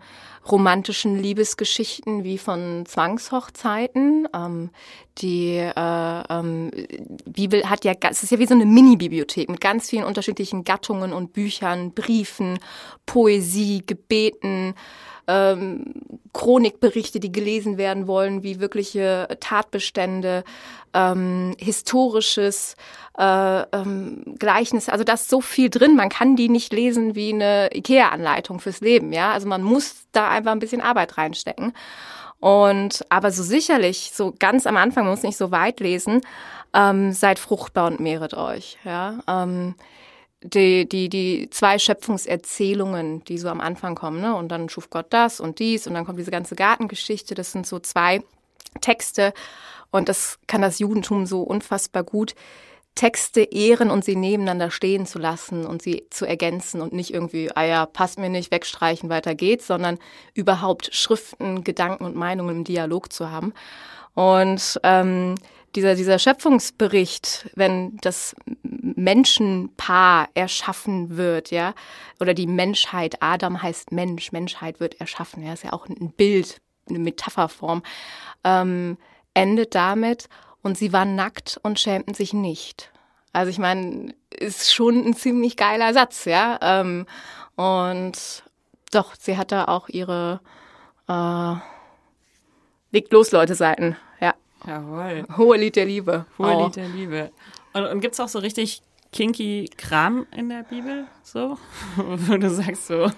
[0.48, 4.26] romantischen Liebesgeschichten wie von Zwangshochzeiten.
[4.34, 4.70] Ähm,
[5.18, 6.70] die äh, ähm,
[7.26, 11.12] Bibel hat ja, es ist ja wie so eine Mini-Bibliothek mit ganz vielen unterschiedlichen Gattungen
[11.12, 12.58] und Büchern, Briefen,
[13.06, 14.74] Poesie, Gebeten,
[15.30, 15.94] ähm,
[16.32, 20.44] Chronikberichte, die gelesen werden wollen, wie wirkliche Tatbestände,
[20.92, 22.74] ähm, historisches
[23.18, 24.88] äh, ähm, Gleichnis.
[24.88, 28.80] Also da ist so viel drin, man kann die nicht lesen wie eine IKEA-Anleitung fürs
[28.80, 29.12] Leben.
[29.12, 31.72] Ja, also man muss da einfach ein bisschen Arbeit reinstecken.
[32.40, 36.22] Und aber so sicherlich, so ganz am Anfang, man muss nicht so weit lesen,
[36.72, 38.78] ähm, seid fruchtbar und mehret euch.
[38.84, 39.18] Ja.
[39.28, 39.74] Ähm,
[40.42, 44.34] die, die, die zwei Schöpfungserzählungen, die so am Anfang kommen, ne?
[44.34, 47.34] Und dann schuf Gott das und dies und dann kommt diese ganze Gartengeschichte.
[47.34, 48.22] Das sind so zwei
[48.80, 49.34] Texte
[49.90, 52.34] und das kann das Judentum so unfassbar gut.
[52.94, 57.50] Texte ehren und sie nebeneinander stehen zu lassen und sie zu ergänzen und nicht irgendwie,
[57.54, 59.98] ah ja, passt mir nicht, wegstreichen, weiter geht's, sondern
[60.34, 63.54] überhaupt Schriften, Gedanken und Meinungen im Dialog zu haben.
[64.14, 65.36] Und ähm,
[65.74, 71.74] dieser, dieser Schöpfungsbericht, wenn das Menschenpaar erschaffen wird, ja,
[72.18, 76.60] oder die Menschheit, Adam heißt Mensch, Menschheit wird erschaffen, ja, ist ja auch ein Bild,
[76.88, 77.82] eine Metapherform,
[78.44, 78.98] ähm,
[79.34, 80.28] endet damit
[80.62, 82.90] und sie waren nackt und schämten sich nicht.
[83.32, 86.58] Also ich meine, ist schon ein ziemlich geiler Satz, ja.
[86.62, 87.06] Ähm,
[87.54, 88.42] und
[88.90, 90.40] doch, sie hatte auch ihre
[91.08, 91.54] äh,
[92.92, 93.96] Legt los, Leute, Seiten.
[94.66, 94.74] Ja.
[94.74, 95.26] Jawohl.
[95.36, 96.26] Hohe Lied der Liebe.
[96.38, 96.64] Hohe oh.
[96.64, 97.30] Lied der Liebe.
[97.72, 101.06] Und, und gibt es auch so richtig kinky Kram in der Bibel?
[101.22, 101.58] So?
[101.96, 103.10] Wo du sagst so,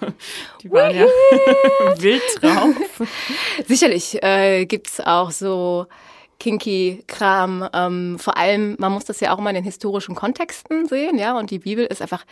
[0.61, 1.05] die waren ja
[1.97, 3.07] wild drauf.
[3.67, 5.87] Sicherlich äh, gibt es auch so
[6.39, 7.67] kinky Kram.
[7.73, 11.37] Ähm, vor allem, man muss das ja auch immer in den historischen Kontexten sehen, ja.
[11.37, 12.25] Und die Bibel ist einfach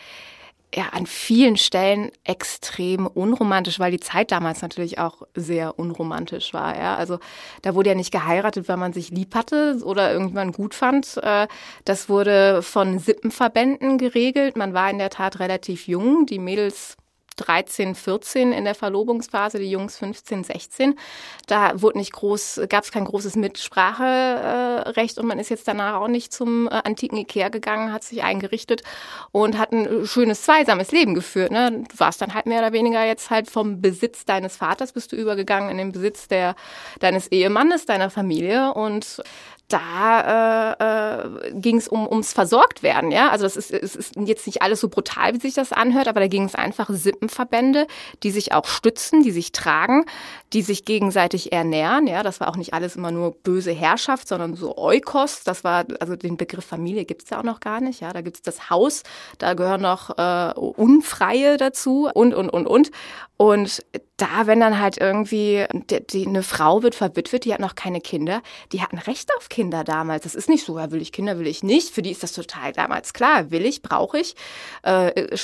[0.74, 6.78] ja an vielen Stellen extrem unromantisch, weil die Zeit damals natürlich auch sehr unromantisch war.
[6.78, 6.96] Ja?
[6.96, 7.18] Also
[7.62, 11.18] da wurde ja nicht geheiratet, weil man sich lieb hatte oder irgendwann gut fand.
[11.22, 11.48] Äh,
[11.84, 14.56] das wurde von Sippenverbänden geregelt.
[14.56, 16.26] Man war in der Tat relativ jung.
[16.26, 16.96] Die Mädels
[17.36, 20.98] 13, 14 in der Verlobungsphase, die Jungs 15, 16.
[21.46, 26.08] Da wurde nicht groß, gab es kein großes Mitspracherecht und man ist jetzt danach auch
[26.08, 28.82] nicht zum äh, antiken Ikea gegangen, hat sich eingerichtet
[29.30, 31.52] und hat ein schönes zweisames Leben geführt.
[31.52, 31.84] Ne?
[31.88, 35.16] Du warst dann halt mehr oder weniger jetzt halt vom Besitz deines Vaters bist du
[35.16, 36.54] übergegangen in den Besitz der
[37.00, 39.22] deines Ehemannes, deiner Familie und
[39.72, 43.30] da äh, äh, ging es um, ums Versorgtwerden, ja.
[43.30, 46.20] Also das ist, es ist jetzt nicht alles so brutal, wie sich das anhört, aber
[46.20, 47.86] da ging es einfach Sippenverbände,
[48.22, 50.04] die sich auch stützen, die sich tragen,
[50.52, 52.22] die sich gegenseitig ernähren, ja.
[52.22, 55.42] Das war auch nicht alles immer nur böse Herrschaft, sondern so Eukos.
[55.44, 58.12] Das war, also den Begriff Familie gibt's ja auch noch gar nicht, ja.
[58.12, 59.02] Da gibt's das Haus,
[59.38, 62.90] da gehören noch äh, Unfreie dazu und, und, und, und.
[63.38, 63.82] Und
[64.18, 68.00] da, wenn dann halt irgendwie die, die, eine Frau wird verwitwet, die hat noch keine
[68.00, 70.24] Kinder, die hat ein Recht auf Kinder damals.
[70.24, 71.94] Das ist nicht so, ja, will ich Kinder, will ich nicht.
[71.94, 73.50] Für die ist das total damals klar.
[73.50, 74.34] Will ich, brauche ich.
[74.82, 75.36] Äh,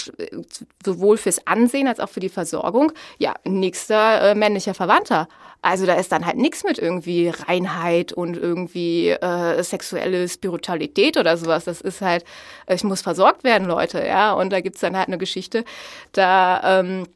[0.85, 2.93] sowohl fürs Ansehen als auch für die Versorgung.
[3.19, 5.29] Ja, nächster äh, männlicher Verwandter.
[5.61, 11.37] Also da ist dann halt nichts mit irgendwie Reinheit und irgendwie äh, sexuelle Spiritualität oder
[11.37, 11.65] sowas.
[11.65, 12.25] Das ist halt,
[12.69, 14.33] ich muss versorgt werden, Leute, ja.
[14.33, 15.65] Und da gibt's dann halt eine Geschichte,
[16.13, 17.07] da ähm,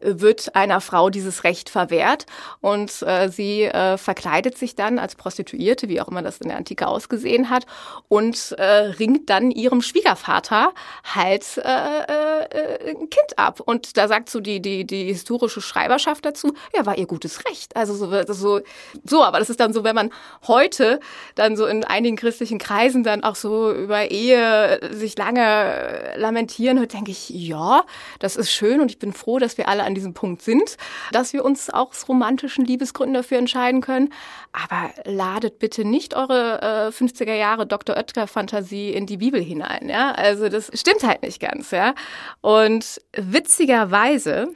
[0.00, 2.26] wird einer Frau dieses Recht verwehrt
[2.60, 6.56] und äh, sie äh, verkleidet sich dann als Prostituierte, wie auch immer das in der
[6.56, 7.66] Antike ausgesehen hat,
[8.08, 10.72] und äh, ringt dann ihrem Schwiegervater
[11.04, 13.60] halt äh, äh, ein Kind ab.
[13.60, 17.76] Und da sagt so die, die, die historische Schreiberschaft dazu, ja, war ihr gutes Recht.
[17.76, 18.60] Also so, so,
[19.04, 20.10] so, aber das ist dann so, wenn man
[20.48, 20.98] heute
[21.36, 26.92] dann so in einigen christlichen Kreisen dann auch so über Ehe sich lange lamentieren hört,
[26.92, 27.84] denke ich, ja,
[28.18, 30.76] das ist schön und ich bin froh, dass wir alle an diesem Punkt sind,
[31.12, 34.10] dass wir uns auch aus romantischen Liebesgründen dafür entscheiden können.
[34.52, 37.96] Aber ladet bitte nicht eure äh, 50er Jahre Dr.
[37.96, 39.88] Oetker-Fantasie in die Bibel hinein.
[39.88, 40.12] Ja?
[40.12, 41.70] Also das stimmt halt nicht ganz.
[41.70, 41.94] Ja?
[42.40, 44.48] Und witzigerweise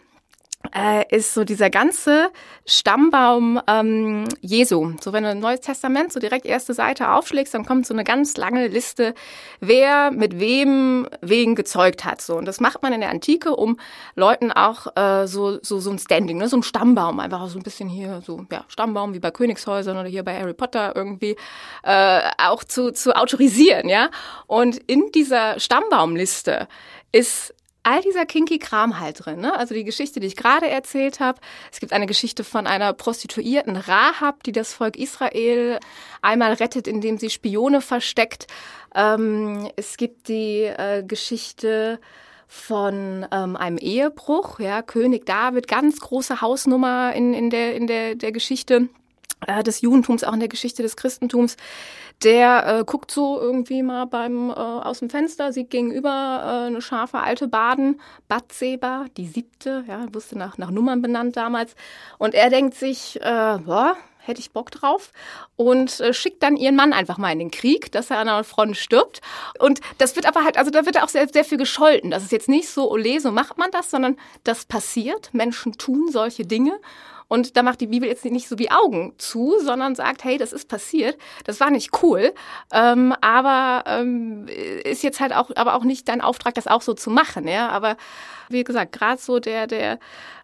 [0.75, 2.31] äh, ist so dieser ganze
[2.67, 4.93] Stammbaum ähm, Jesu.
[5.01, 8.05] So wenn du ein Neues Testament so direkt erste Seite aufschlägst, dann kommt so eine
[8.05, 9.15] ganz lange Liste,
[9.61, 12.21] wer mit wem wen gezeugt hat.
[12.21, 13.79] So und das macht man in der Antike, um
[14.15, 17.63] Leuten auch äh, so so so ein Standing, ne, so ein Stammbaum, einfach so ein
[17.63, 21.37] bisschen hier so ja Stammbaum wie bei Königshäusern oder hier bei Harry Potter irgendwie
[21.83, 24.11] äh, auch zu zu autorisieren, ja.
[24.47, 26.69] Und in dieser Stammbaumliste
[27.13, 29.41] ist all dieser kinky Kram halt drin.
[29.41, 29.57] Ne?
[29.57, 31.41] Also die Geschichte, die ich gerade erzählt habe.
[31.73, 35.79] Es gibt eine Geschichte von einer Prostituierten Rahab, die das Volk Israel
[36.23, 38.47] einmal rettet, indem sie Spione versteckt.
[38.95, 42.01] Ähm, es gibt die äh, Geschichte
[42.47, 48.17] von ähm, einem Ehebruch, ja, König David, ganz große Hausnummer in, in, der, in der,
[48.17, 48.89] der Geschichte
[49.47, 51.57] äh, des Judentums, auch in der Geschichte des Christentums
[52.23, 56.83] der äh, guckt so irgendwie mal beim äh, aus dem Fenster, sieht gegenüber äh, eine
[56.83, 61.75] scharfe alte Baden, Batseba, die siebte, ja, wusste nach, nach Nummern benannt damals.
[62.19, 65.13] Und er denkt sich, äh, boah, hätte ich Bock drauf
[65.57, 68.45] und äh, schickt dann ihren Mann einfach mal in den Krieg, dass er an einer
[68.45, 69.21] Front stirbt.
[69.59, 72.11] Und das wird aber halt, also da wird auch sehr, sehr viel gescholten.
[72.11, 75.33] Das ist jetzt nicht so, ole, so macht man das, sondern das passiert.
[75.33, 76.79] Menschen tun solche Dinge.
[77.31, 80.53] Und da macht die Bibel jetzt nicht so wie Augen zu, sondern sagt, hey, das
[80.53, 82.35] ist passiert, das war nicht cool,
[82.73, 86.93] ähm, aber ähm, ist jetzt halt auch, aber auch nicht dein Auftrag, das auch so
[86.93, 87.69] zu machen, ja.
[87.69, 87.97] Aber
[88.49, 90.01] wie gesagt, gerade so der der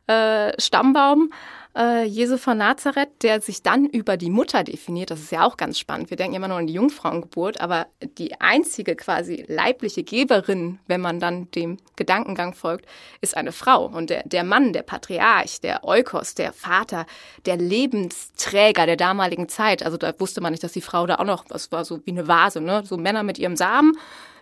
[0.07, 1.33] äh, Stammbaum
[1.77, 5.11] äh, Jesu von Nazareth, der sich dann über die Mutter definiert.
[5.11, 6.11] Das ist ja auch ganz spannend.
[6.11, 7.87] Wir denken immer nur an die Jungfrauengeburt, aber
[8.19, 12.87] die einzige quasi leibliche Geberin, wenn man dann dem Gedankengang folgt,
[13.21, 13.87] ist eine Frau.
[13.87, 17.07] Und der, der Mann, der Patriarch, der Eukos, der Vater,
[17.45, 19.85] der Lebensträger der damaligen Zeit.
[19.85, 22.13] Also da wusste man nicht, dass die Frau da auch noch, das war so wie
[22.13, 22.83] eine Vase, ne?
[22.85, 23.97] So Männer mit ihrem Samen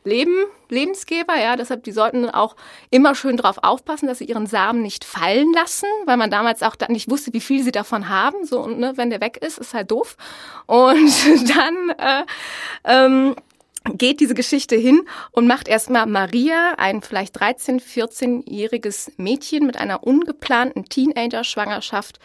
[0.05, 1.57] Leben, Lebensgeber, ja.
[1.57, 2.57] Deshalb, die sollten auch
[2.91, 6.77] immer schön drauf aufpassen, dass sie ihren Samen nicht fallen lassen, weil man damals auch
[6.89, 8.45] nicht wusste, wie viel sie davon haben.
[8.45, 10.17] So, und ne, wenn der weg ist, ist halt doof.
[10.67, 11.13] Und
[11.57, 12.25] dann äh,
[12.85, 13.35] ähm,
[13.93, 20.05] geht diese Geschichte hin und macht erstmal Maria, ein vielleicht 13-, 14-jähriges Mädchen mit einer
[20.05, 22.19] ungeplanten Teenager-Schwangerschaft,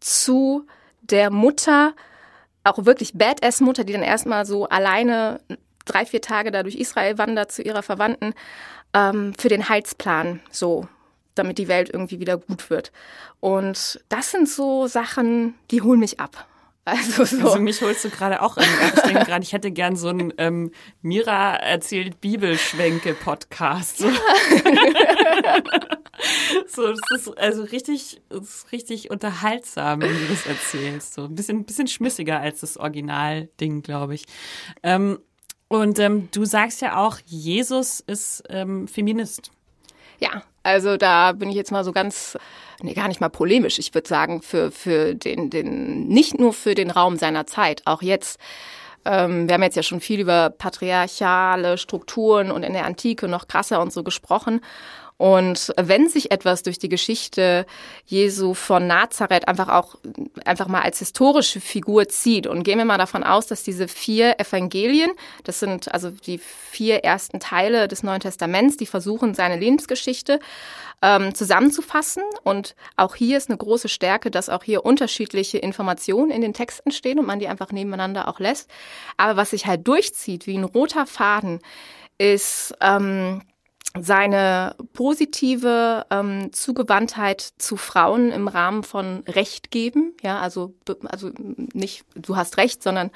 [0.00, 0.66] zu
[1.00, 1.94] der Mutter,
[2.64, 5.40] auch wirklich Badass-Mutter, die dann erstmal so alleine
[5.88, 8.34] drei, vier Tage da durch Israel wandert zu ihrer Verwandten,
[8.94, 10.88] ähm, für den Heilsplan, so,
[11.34, 12.92] damit die Welt irgendwie wieder gut wird.
[13.40, 16.46] Und das sind so Sachen, die holen mich ab.
[16.88, 17.48] Also, so.
[17.48, 18.64] also mich holst du gerade auch an.
[18.96, 20.70] Ich denke gerade, ich hätte gern so einen ähm,
[21.02, 23.98] Mira erzählt Bibelschwenke-Podcast.
[23.98, 24.08] So.
[26.66, 31.12] so, das ist also richtig, ist richtig unterhaltsam, wenn du das erzählst.
[31.12, 34.24] So ein bisschen, bisschen schmissiger als das Originalding, glaube ich.
[34.82, 35.18] Ähm,
[35.68, 39.50] und ähm, du sagst ja auch, Jesus ist ähm, Feminist.
[40.18, 42.36] Ja, also da bin ich jetzt mal so ganz,
[42.82, 43.78] nee, gar nicht mal polemisch.
[43.78, 48.02] Ich würde sagen, für, für den, den, nicht nur für den Raum seiner Zeit, auch
[48.02, 48.40] jetzt.
[49.04, 53.46] Ähm, wir haben jetzt ja schon viel über patriarchale Strukturen und in der Antike noch
[53.46, 54.60] krasser und so gesprochen.
[55.18, 57.66] Und wenn sich etwas durch die Geschichte
[58.06, 59.96] Jesu von Nazareth einfach auch
[60.44, 64.38] einfach mal als historische Figur zieht und gehen wir mal davon aus, dass diese vier
[64.38, 65.10] Evangelien,
[65.42, 70.38] das sind also die vier ersten Teile des Neuen Testaments, die versuchen seine Lebensgeschichte
[71.02, 72.22] ähm, zusammenzufassen.
[72.44, 76.92] Und auch hier ist eine große Stärke, dass auch hier unterschiedliche Informationen in den Texten
[76.92, 78.70] stehen und man die einfach nebeneinander auch lässt.
[79.16, 81.58] Aber was sich halt durchzieht wie ein roter Faden,
[82.18, 83.42] ist ähm,
[84.02, 90.74] seine positive ähm, Zugewandtheit zu Frauen im Rahmen von Recht geben, ja, also
[91.08, 91.30] also
[91.72, 93.10] nicht du hast Recht, sondern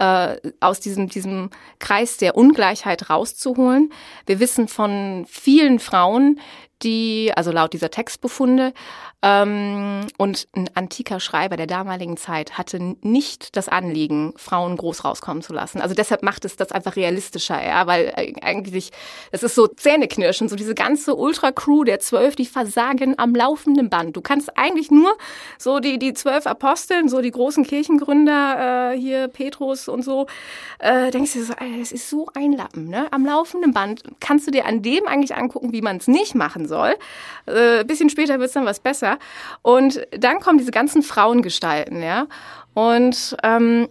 [0.00, 3.92] äh, aus diesem diesem Kreis der Ungleichheit rauszuholen.
[4.26, 6.40] Wir wissen von vielen Frauen,
[6.82, 8.72] die, also laut dieser Textbefunde,
[9.22, 15.42] ähm, und ein antiker Schreiber der damaligen Zeit hatte nicht das Anliegen, Frauen groß rauskommen
[15.42, 15.82] zu lassen.
[15.82, 18.92] Also deshalb macht es das einfach realistischer, ja, weil eigentlich,
[19.30, 24.16] das ist so Zähneknirschen, so diese ganze Ultra-Crew der zwölf, die versagen am laufenden Band.
[24.16, 25.12] Du kannst eigentlich nur
[25.58, 30.26] so die, die zwölf Aposteln, so die großen Kirchengründer, äh, hier Petrus und so,
[30.78, 33.08] äh, denkst du so, Alter, das ist so ein Lappen, ne?
[33.12, 36.66] Am laufenden Band kannst du dir an dem eigentlich angucken, wie man es nicht machen
[36.66, 36.96] soll.
[37.46, 39.18] Äh, bisschen später wird es dann was besser.
[39.62, 42.26] Und dann kommen diese ganzen Frauengestalten, ja.
[42.74, 43.88] Und ähm,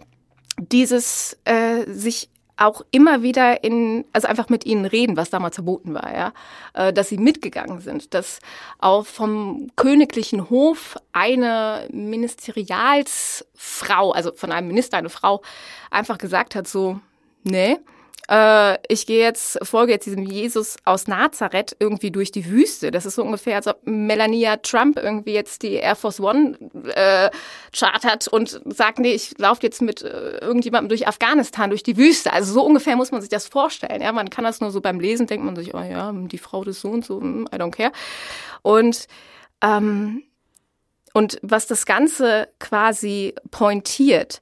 [0.58, 2.28] dieses äh, sich
[2.60, 6.34] auch immer wieder in, also einfach mit ihnen reden, was damals verboten war, ja,
[6.74, 8.40] äh, dass sie mitgegangen sind, dass
[8.78, 15.40] auch vom königlichen Hof eine Ministerialsfrau, also von einem Minister eine Frau,
[15.90, 17.00] einfach gesagt hat, so,
[17.44, 17.78] nee,
[18.30, 22.92] äh, ich gehe jetzt, folge jetzt diesem Jesus aus Nazareth irgendwie durch die Wüste.
[22.92, 26.56] Das ist so ungefähr, als ob Melania Trump irgendwie jetzt die Air Force One
[26.94, 27.30] äh,
[27.72, 32.32] chartert und sagt, nee, ich laufe jetzt mit äh, irgendjemandem durch Afghanistan, durch die Wüste.
[32.32, 34.00] Also so ungefähr muss man sich das vorstellen.
[34.00, 36.62] Ja, man kann das nur so beim Lesen, denkt man sich, oh ja, die Frau
[36.62, 37.92] des so und so, hm, I don't care.
[38.62, 39.08] Und
[39.60, 40.22] ähm,
[41.12, 44.40] und was das Ganze quasi pointiert,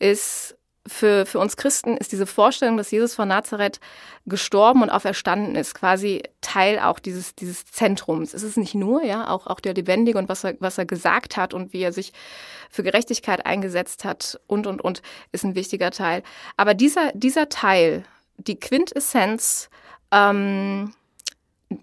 [0.00, 0.57] ist
[0.88, 3.80] für, für uns Christen ist diese Vorstellung, dass Jesus von Nazareth
[4.26, 8.34] gestorben und auferstanden ist, quasi Teil auch dieses, dieses Zentrums.
[8.34, 11.36] Es ist nicht nur, ja, auch, auch der Lebendige und was er, was er gesagt
[11.36, 12.12] hat und wie er sich
[12.70, 16.22] für Gerechtigkeit eingesetzt hat und, und, und, ist ein wichtiger Teil.
[16.56, 18.04] Aber dieser, dieser Teil,
[18.36, 19.70] die Quintessenz,
[20.10, 20.94] ähm,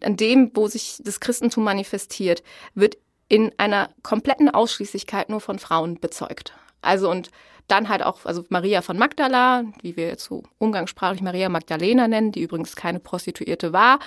[0.03, 2.43] an dem, wo sich das Christentum manifestiert,
[2.73, 2.97] wird
[3.27, 6.53] in einer kompletten Ausschließlichkeit nur von Frauen bezeugt.
[6.85, 7.29] Also und
[7.67, 12.31] dann halt auch, also Maria von Magdala, wie wir jetzt so umgangssprachlich Maria Magdalena nennen,
[12.31, 13.99] die übrigens keine Prostituierte war,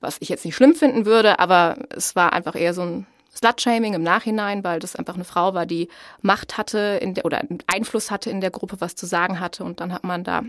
[0.00, 3.06] was ich jetzt nicht schlimm finden würde, aber es war einfach eher so ein
[3.36, 5.88] Slut-Shaming im Nachhinein, weil das einfach eine Frau war, die
[6.22, 9.64] Macht hatte in der, oder Einfluss hatte in der Gruppe, was zu sagen hatte.
[9.64, 10.42] Und dann hat man da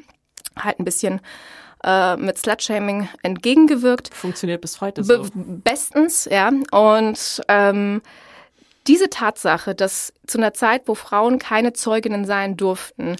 [0.57, 1.19] halt ein bisschen
[1.83, 4.13] äh, mit Slut-Shaming entgegengewirkt.
[4.13, 5.23] Funktioniert bis heute so.
[5.23, 6.51] Be bestens, ja.
[6.71, 8.01] Und ähm,
[8.87, 13.15] diese Tatsache, dass zu einer Zeit, wo Frauen keine Zeuginnen sein durften,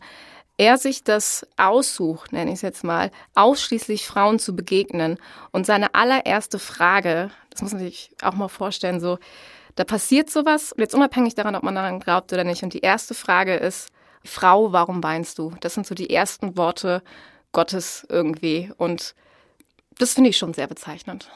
[0.58, 5.18] er sich das aussucht, nenne ich es jetzt mal, ausschließlich Frauen zu begegnen
[5.52, 9.18] und seine allererste Frage, das muss man sich auch mal vorstellen, so,
[9.76, 13.14] da passiert sowas, jetzt unabhängig daran, ob man daran glaubt oder nicht, und die erste
[13.14, 13.90] Frage ist,
[14.24, 15.54] Frau, warum weinst du?
[15.60, 17.04] Das sind so die ersten Worte
[17.52, 19.14] Gottes irgendwie und
[19.98, 21.30] das finde ich schon sehr bezeichnend.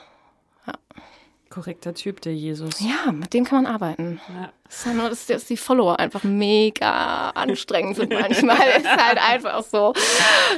[1.50, 2.80] Korrekter Typ, der Jesus.
[2.80, 4.22] Ja, mit dem kann man arbeiten.
[4.30, 4.52] Ja.
[4.66, 8.58] Das ist nur, dass, dass die Follower einfach mega anstrengend sind manchmal.
[8.78, 9.94] ist halt einfach so.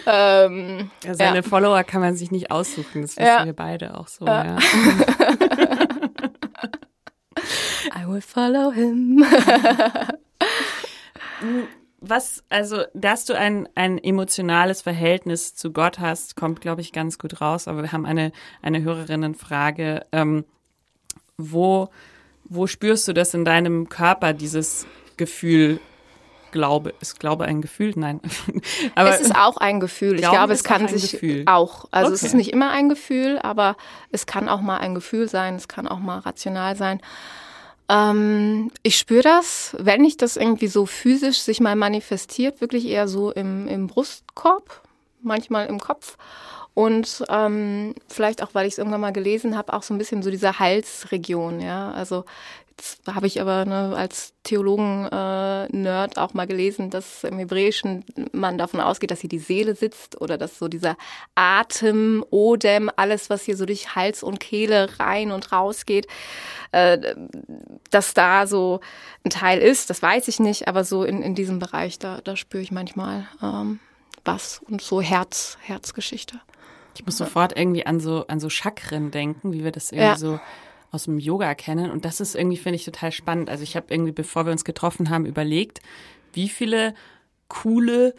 [0.06, 1.44] Ähm, ja, seine ja.
[1.44, 3.04] Follower kann man sich nicht aussuchen.
[3.04, 3.46] Das wissen ja.
[3.46, 4.26] wir beide auch so.
[4.26, 4.58] Ja.
[7.96, 9.26] I will follow him.
[12.02, 17.18] Was, also, dass du ein, ein emotionales Verhältnis zu Gott hast, kommt, glaube ich, ganz
[17.20, 17.68] gut raus.
[17.68, 18.32] Aber wir haben eine,
[18.62, 20.06] eine Hörerinnenfrage.
[20.12, 20.44] Ähm,
[21.38, 21.89] wo,
[22.45, 24.86] wo spürst du das in deinem Körper, dieses
[25.17, 25.79] Gefühl,
[26.51, 27.93] Glaube, ist Glaube ein Gefühl?
[27.95, 28.19] Nein.
[28.95, 30.15] aber es ist auch ein Gefühl.
[30.15, 31.43] Ich glaube, es kann sich Gefühl.
[31.45, 31.86] auch.
[31.91, 32.15] Also okay.
[32.15, 33.77] es ist nicht immer ein Gefühl, aber
[34.11, 37.01] es kann auch mal ein Gefühl sein, es kann auch mal rational sein.
[37.89, 43.07] Ähm, ich spüre das, wenn ich das irgendwie so physisch sich mal manifestiert, wirklich eher
[43.07, 44.82] so im, im Brustkorb,
[45.21, 46.17] manchmal im Kopf.
[46.74, 50.24] Und ähm, vielleicht auch, weil ich es irgendwann mal gelesen habe, auch so ein bisschen
[50.24, 51.91] so diese Halsregion, ja.
[51.91, 52.24] Also
[52.82, 58.57] jetzt habe ich aber ne, als Theologen-Nerd äh, auch mal gelesen, dass im Hebräischen man
[58.57, 60.97] davon ausgeht, dass hier die Seele sitzt oder dass so dieser
[61.36, 66.07] Atem, Odem, alles, was hier so durch Hals und Kehle rein und raus geht,
[66.72, 67.15] äh,
[67.91, 68.80] dass da so
[69.24, 72.36] ein Teil ist, das weiß ich nicht, aber so in, in diesem Bereich, da, da
[72.36, 73.80] spüre ich manchmal ähm,
[74.26, 76.39] was und so Herz, Herzgeschichte.
[76.96, 80.18] Ich muss sofort irgendwie an so, an so Chakren denken, wie wir das irgendwie ja.
[80.18, 80.39] so
[80.92, 81.89] aus dem Yoga kennen.
[81.89, 83.50] Und das ist irgendwie, finde ich, total spannend.
[83.50, 85.80] Also ich habe irgendwie, bevor wir uns getroffen haben, überlegt,
[86.34, 86.94] wie viele
[87.48, 88.14] coole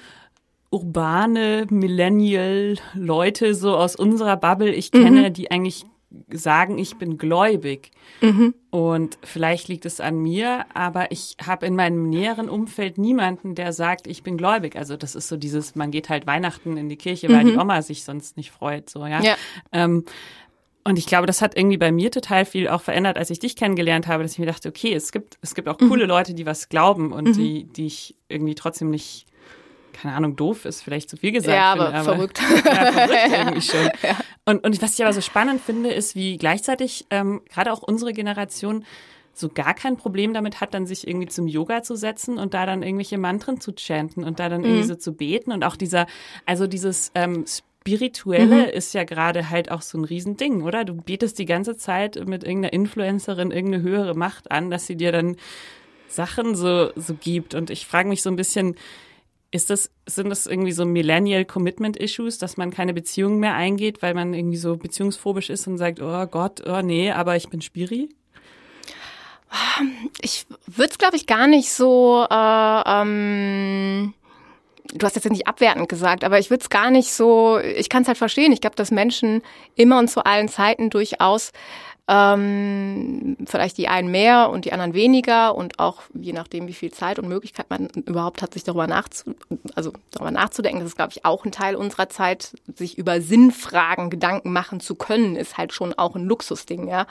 [0.71, 5.33] urbane Millennial-Leute so aus unserer Bubble ich kenne, mhm.
[5.35, 5.85] die eigentlich
[6.31, 7.91] sagen, ich bin gläubig.
[8.21, 8.55] Mhm.
[8.71, 13.73] Und vielleicht liegt es an mir, aber ich habe in meinem näheren Umfeld niemanden, der
[13.73, 14.77] sagt, ich bin gläubig.
[14.77, 17.49] Also das ist so dieses, man geht halt Weihnachten in die Kirche, weil mhm.
[17.49, 19.23] die Oma sich sonst nicht freut, so ja.
[19.23, 19.37] ja.
[19.73, 20.05] Ähm,
[20.85, 23.55] und ich glaube, das hat irgendwie bei mir total viel auch verändert, als ich dich
[23.55, 25.89] kennengelernt habe, dass ich mir dachte, okay, es gibt, es gibt auch mhm.
[25.89, 27.33] coole Leute, die was glauben und mhm.
[27.35, 29.27] die, die ich irgendwie trotzdem nicht
[29.93, 31.55] keine Ahnung, doof ist vielleicht zu viel gesagt.
[31.55, 32.41] Ja, aber, finde, aber verrückt.
[32.65, 33.91] Ja, verrückt irgendwie schon.
[34.03, 34.17] Ja.
[34.45, 38.13] Und, und was ich aber so spannend finde, ist, wie gleichzeitig ähm, gerade auch unsere
[38.13, 38.85] Generation
[39.35, 42.67] so gar kein Problem damit hat, dann sich irgendwie zum Yoga zu setzen und da
[42.67, 44.89] dann irgendwelche Mantren zu chanten und da dann irgendwie mhm.
[44.89, 46.07] so zu beten und auch dieser,
[46.45, 48.73] also dieses ähm, Spirituelle mhm.
[48.73, 50.85] ist ja gerade halt auch so ein Riesending, oder?
[50.85, 55.13] Du betest die ganze Zeit mit irgendeiner Influencerin irgendeine höhere Macht an, dass sie dir
[55.13, 55.37] dann
[56.09, 57.55] Sachen so, so gibt.
[57.55, 58.77] Und ich frage mich so ein bisschen,
[59.53, 64.03] ist das, sind das irgendwie so Millennial Commitment Issues, dass man keine Beziehungen mehr eingeht,
[64.03, 67.61] weil man irgendwie so beziehungsphobisch ist und sagt, oh Gott, oh nee, aber ich bin
[67.61, 68.09] Spiri?
[70.23, 74.15] Ich würde es, glaube ich, gar nicht so, äh, ähm,
[74.95, 78.03] du hast jetzt nicht abwertend gesagt, aber ich würde es gar nicht so, ich kann
[78.03, 78.53] es halt verstehen.
[78.53, 79.43] Ich glaube, dass Menschen
[79.75, 81.53] immer und zu allen Zeiten durchaus
[82.09, 86.91] Ähm, vielleicht die einen mehr und die anderen weniger und auch je nachdem, wie viel
[86.91, 89.35] Zeit und Möglichkeit man überhaupt hat, sich darüber, nachzu
[89.77, 90.81] also darüber nachzudenken.
[90.81, 94.97] Das ist, glaube ich, auch ein Teil unserer Zeit, sich über Sinnfragen Gedanken machen zu
[94.97, 97.07] können, ist halt schon auch ein Luxusding, ja.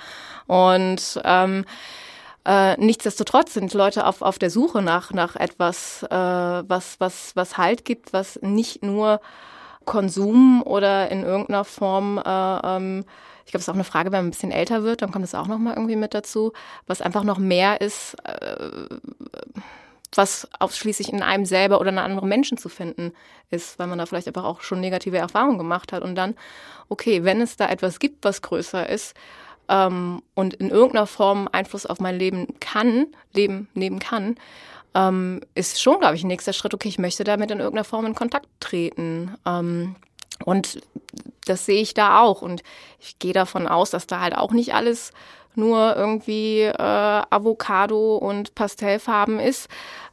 [0.47, 1.63] Und ähm,
[2.43, 7.57] äh, nichtsdestotrotz sind Leute auf, auf der Suche nach, nach etwas, äh, was, was, was
[7.57, 9.21] Halt gibt, was nicht nur
[9.85, 13.05] Konsum oder in irgendeiner Form äh, ähm,
[13.51, 15.25] ich glaube, es ist auch eine Frage, wenn man ein bisschen älter wird, dann kommt
[15.25, 16.53] es auch noch mal irgendwie mit dazu,
[16.87, 18.87] was einfach noch mehr ist, äh,
[20.15, 23.11] was ausschließlich in einem selber oder in anderen Menschen zu finden
[23.49, 26.35] ist, weil man da vielleicht einfach auch schon negative Erfahrungen gemacht hat und dann,
[26.87, 29.15] okay, wenn es da etwas gibt, was größer ist
[29.67, 34.37] ähm, und in irgendeiner Form Einfluss auf mein Leben kann, Leben nehmen kann,
[34.95, 38.05] ähm, ist schon, glaube ich, ein nächster Schritt, okay, ich möchte damit in irgendeiner Form
[38.05, 39.35] in Kontakt treten.
[39.45, 39.97] Ähm,
[40.43, 40.81] und
[41.45, 42.41] das sehe ich da auch.
[42.41, 42.63] Und
[42.99, 45.11] ich gehe davon aus, dass da halt auch nicht alles
[45.55, 49.67] nur irgendwie äh, Avocado und Pastellfarben ist.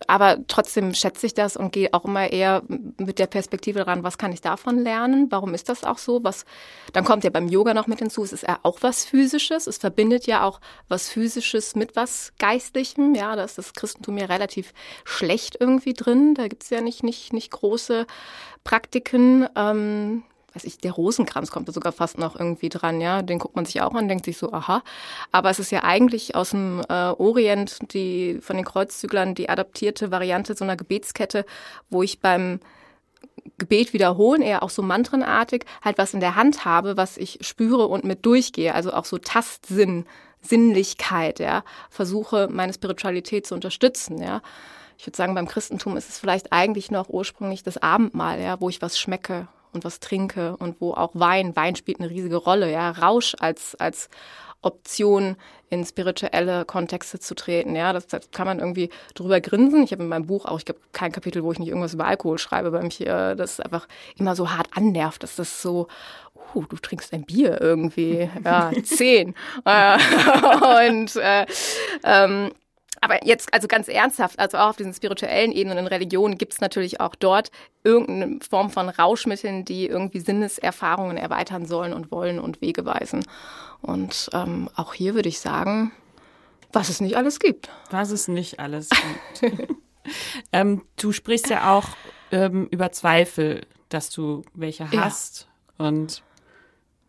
[0.06, 2.62] Aber trotzdem schätze ich das und gehe auch immer eher
[2.98, 5.26] mit der Perspektive ran, was kann ich davon lernen?
[5.30, 6.22] Warum ist das auch so?
[6.24, 6.44] Was,
[6.92, 9.66] dann kommt ja beim Yoga noch mit hinzu, es ist ja auch was Physisches.
[9.66, 13.14] Es verbindet ja auch was Physisches mit was Geistlichem.
[13.14, 14.72] Ja, da ist das Christentum ja relativ
[15.04, 16.34] schlecht irgendwie drin.
[16.34, 18.06] Da gibt's ja nicht, nicht, nicht große
[18.64, 19.48] Praktiken.
[19.56, 20.22] Ähm,
[20.54, 23.22] weiß ich, der Rosenkranz kommt da sogar fast noch irgendwie dran, ja.
[23.22, 24.82] Den guckt man sich auch an, denkt sich so, aha.
[25.30, 30.10] Aber es ist ja eigentlich aus dem äh, Orient, die von den Kreuzzüglern, die adaptierte
[30.10, 31.44] Variante so einer Gebetskette,
[31.90, 32.60] wo ich beim
[33.58, 37.86] Gebet wiederholen, eher auch so mantrenartig, halt was in der Hand habe, was ich spüre
[37.86, 38.74] und mit durchgehe.
[38.74, 40.06] Also auch so Tastsinn,
[40.40, 41.62] Sinnlichkeit, ja.
[41.90, 44.40] Versuche, meine Spiritualität zu unterstützen, ja.
[44.96, 48.68] Ich würde sagen, beim Christentum ist es vielleicht eigentlich noch ursprünglich das Abendmahl, ja, wo
[48.68, 52.70] ich was schmecke und was trinke und wo auch Wein, Wein spielt eine riesige Rolle,
[52.70, 54.08] ja, Rausch als, als
[54.62, 55.36] Option
[55.70, 57.76] in spirituelle Kontexte zu treten.
[57.76, 59.82] Ja, das, das kann man irgendwie drüber grinsen.
[59.82, 62.06] Ich habe in meinem Buch auch, ich glaube, kein Kapitel, wo ich nicht irgendwas über
[62.06, 65.88] Alkohol schreibe, weil mich äh, das einfach immer so hart annervt, dass das so,
[66.54, 69.34] uh, du trinkst ein Bier irgendwie, ja, zehn.
[69.64, 69.98] Äh,
[70.88, 71.46] und äh,
[72.02, 72.50] ähm,
[73.00, 76.60] aber jetzt, also ganz ernsthaft, also auch auf diesen spirituellen Ebenen in Religionen gibt es
[76.60, 77.50] natürlich auch dort
[77.84, 83.24] irgendeine Form von Rauschmitteln, die irgendwie Sinneserfahrungen erweitern sollen und wollen und Wege weisen.
[83.80, 85.92] Und ähm, auch hier würde ich sagen,
[86.72, 87.70] was es nicht alles gibt.
[87.90, 88.88] Was es nicht alles
[89.40, 89.54] gibt.
[90.52, 91.88] ähm, du sprichst ja auch
[92.30, 95.48] ähm, über Zweifel, dass du welche hast.
[95.78, 95.86] Ja.
[95.86, 96.22] Und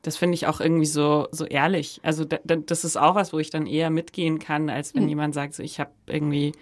[0.02, 2.00] das finde ich auch irgendwie so, so ehrlich.
[2.04, 5.10] Also da, das ist auch was, wo ich dann eher mitgehen kann, als wenn mhm.
[5.10, 6.54] jemand sagt, so, ich habe irgendwie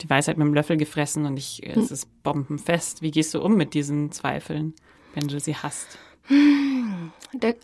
[0.00, 1.80] die Weisheit mit dem Löffel gefressen und ich, mhm.
[1.80, 3.02] es ist bombenfest.
[3.02, 4.74] Wie gehst du um mit diesen Zweifeln,
[5.14, 5.98] wenn du sie hast?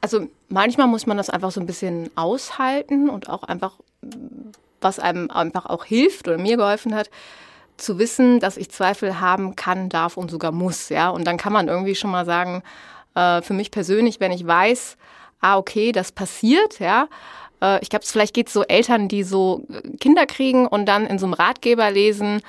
[0.01, 3.79] Also manchmal muss man das einfach so ein bisschen aushalten und auch einfach,
[4.81, 7.11] was einem einfach auch hilft oder mir geholfen hat,
[7.77, 10.89] zu wissen, dass ich Zweifel haben kann, darf und sogar muss.
[10.89, 12.63] Ja, und dann kann man irgendwie schon mal sagen,
[13.17, 14.97] äh, für mich persönlich, wenn ich weiß,
[15.41, 17.09] ah, okay, das passiert, ja.
[17.63, 21.07] Äh, ich glaube, vielleicht geht es so Eltern, die so äh, Kinder kriegen und dann
[21.07, 22.43] in so einem Ratgeber lesen,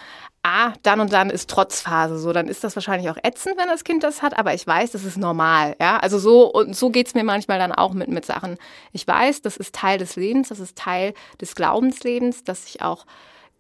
[0.44, 2.20] ah, dann und dann ist Trotzphase.
[2.20, 4.92] So, dann ist das wahrscheinlich auch ätzend, wenn das Kind das hat, aber ich weiß,
[4.92, 5.76] das ist normal.
[5.80, 8.58] Ja, also so und so geht's mir manchmal dann auch mit mit Sachen.
[8.92, 13.06] Ich weiß, das ist Teil des Lebens, das ist Teil des Glaubenslebens, dass ich auch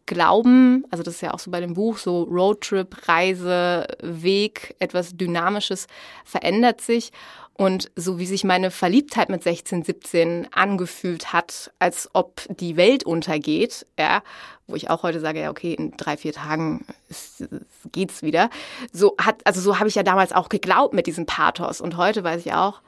[0.07, 5.15] Glauben, also das ist ja auch so bei dem Buch, so Roadtrip, Reise, Weg, etwas
[5.15, 5.87] Dynamisches
[6.25, 7.11] verändert sich.
[7.53, 13.03] Und so wie sich meine Verliebtheit mit 16, 17 angefühlt hat, als ob die Welt
[13.03, 14.21] untergeht, ja,
[14.67, 16.85] wo ich auch heute sage, ja, okay, in drei, vier Tagen
[17.91, 18.49] geht's wieder.
[18.93, 21.81] So hat, also so habe ich ja damals auch geglaubt mit diesem Pathos.
[21.81, 22.81] Und heute weiß ich auch,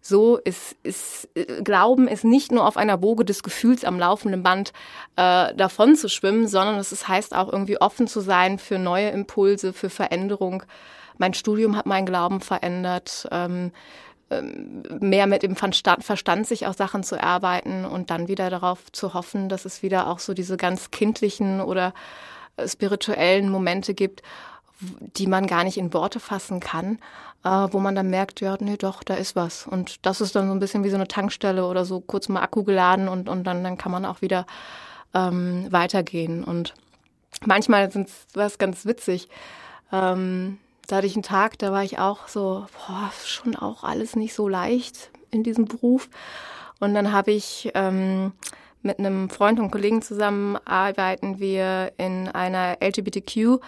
[0.00, 4.42] so ist, ist äh, Glauben ist nicht nur auf einer Woge des Gefühls am laufenden
[4.42, 4.72] Band
[5.16, 9.72] äh, davon zu schwimmen, sondern es heißt auch irgendwie offen zu sein für neue Impulse,
[9.72, 10.62] für Veränderung.
[11.18, 13.26] Mein Studium hat meinen Glauben verändert.
[13.30, 13.72] Ähm,
[14.30, 18.90] ähm mehr mit dem Verstand, Verstand sich auch Sachen zu erarbeiten und dann wieder darauf
[18.92, 21.94] zu hoffen, dass es wieder auch so diese ganz kindlichen oder
[22.56, 24.22] äh, spirituellen Momente gibt,
[24.80, 26.98] die man gar nicht in Worte fassen kann,
[27.44, 29.66] äh, wo man dann merkt, ja, nee, doch, da ist was.
[29.66, 32.42] Und das ist dann so ein bisschen wie so eine Tankstelle oder so kurz mal
[32.42, 34.46] Akku geladen und, und dann, dann kann man auch wieder
[35.14, 36.44] ähm, weitergehen.
[36.44, 36.74] Und
[37.44, 39.28] manchmal sind was ganz witzig.
[39.92, 44.14] Ähm, da hatte ich einen Tag, da war ich auch so, boah, schon auch alles
[44.14, 46.08] nicht so leicht in diesem Beruf.
[46.78, 48.32] Und dann habe ich ähm,
[48.82, 53.60] mit einem Freund und Kollegen zusammen arbeiten wir in einer LGBTQ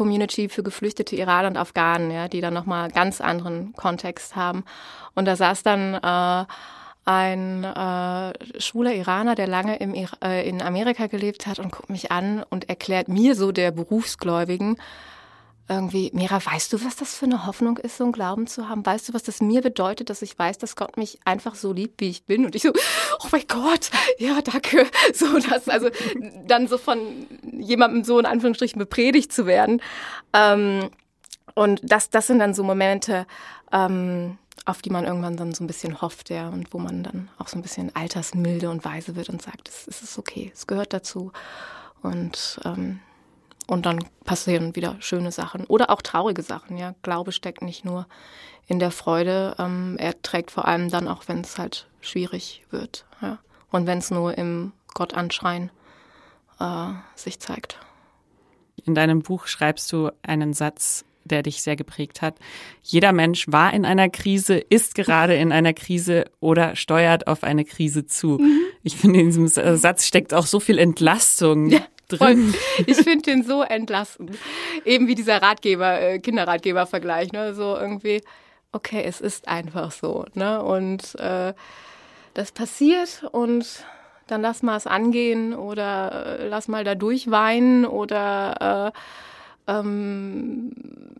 [0.00, 4.64] Community für geflüchtete Iraner und Afghanen, ja, die dann nochmal ganz anderen Kontext haben.
[5.14, 6.46] Und da saß dann äh,
[7.04, 9.94] ein äh, schwuler Iraner, der lange im,
[10.24, 14.78] äh, in Amerika gelebt hat und guckt mich an und erklärt mir so der Berufsgläubigen,
[15.70, 18.84] irgendwie, Mira, weißt du, was das für eine Hoffnung ist, so einen Glauben zu haben?
[18.84, 22.00] Weißt du, was das mir bedeutet, dass ich weiß, dass Gott mich einfach so liebt,
[22.00, 22.44] wie ich bin?
[22.44, 22.72] Und ich so,
[23.20, 24.86] oh mein Gott, ja, danke.
[25.14, 25.90] So, das, also
[26.46, 26.98] dann so von
[27.58, 29.80] jemandem so in Anführungsstrichen bepredigt zu werden.
[30.32, 30.90] Ähm,
[31.54, 33.26] und das, das sind dann so Momente,
[33.72, 37.28] ähm, auf die man irgendwann dann so ein bisschen hofft, ja, und wo man dann
[37.38, 40.66] auch so ein bisschen altersmilde und weise wird und sagt, es, es ist okay, es
[40.66, 41.32] gehört dazu.
[42.02, 43.00] Und ähm,
[43.70, 46.76] und dann passieren wieder schöne Sachen oder auch traurige Sachen.
[46.76, 48.08] Ja, Glaube steckt nicht nur
[48.66, 53.06] in der Freude, ähm, er trägt vor allem dann auch, wenn es halt schwierig wird.
[53.22, 53.38] Ja.
[53.70, 55.70] Und wenn es nur im Gott anschreien
[56.58, 57.78] äh, sich zeigt.
[58.84, 62.34] In deinem Buch schreibst du einen Satz, der dich sehr geprägt hat.
[62.82, 67.64] Jeder Mensch war in einer Krise, ist gerade in einer Krise oder steuert auf eine
[67.64, 68.38] Krise zu.
[68.40, 68.62] Mhm.
[68.82, 71.68] Ich finde, in diesem Satz steckt auch so viel Entlastung.
[71.70, 71.82] Ja
[72.12, 72.54] drin.
[72.86, 74.36] Ich finde den so entlastend.
[74.84, 77.54] Eben wie dieser Ratgeber, äh, Kinderratgeber-Vergleich, ne?
[77.54, 78.22] So irgendwie,
[78.72, 80.62] okay, es ist einfach so, ne?
[80.62, 81.54] Und äh,
[82.34, 83.84] das passiert und
[84.26, 88.98] dann lass mal es angehen oder äh, lass mal da durchweinen oder äh,
[89.70, 90.72] ähm,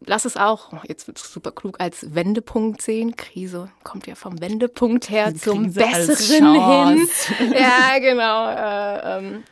[0.04, 3.16] lass es auch, oh, jetzt wird es super klug, als Wendepunkt sehen.
[3.16, 7.08] Krise kommt ja vom Wendepunkt her Die zum Krise Besseren hin.
[7.54, 8.48] ja, genau.
[8.48, 9.44] Äh, ähm,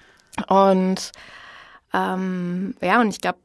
[0.48, 1.12] und
[1.92, 3.38] ähm, ja, und ich glaube,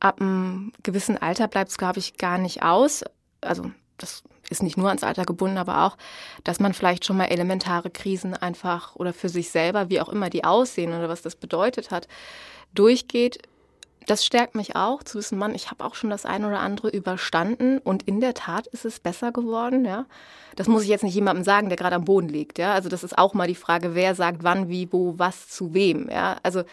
[0.00, 3.04] ab einem gewissen Alter bleibt es, glaube ich, gar nicht aus.
[3.40, 5.96] Also das ist nicht nur ans Alter gebunden, aber auch,
[6.44, 10.30] dass man vielleicht schon mal elementare Krisen einfach oder für sich selber, wie auch immer
[10.30, 12.08] die aussehen oder was das bedeutet hat,
[12.74, 13.42] durchgeht.
[14.06, 16.88] Das stärkt mich auch, zu wissen, Mann, ich habe auch schon das eine oder andere
[16.88, 20.06] überstanden und in der Tat ist es besser geworden, ja.
[20.56, 22.72] Das muss ich jetzt nicht jemandem sagen, der gerade am Boden liegt, ja.
[22.72, 26.08] Also das ist auch mal die Frage, wer sagt wann, wie, wo, was zu wem,
[26.10, 26.38] ja.
[26.42, 26.64] Also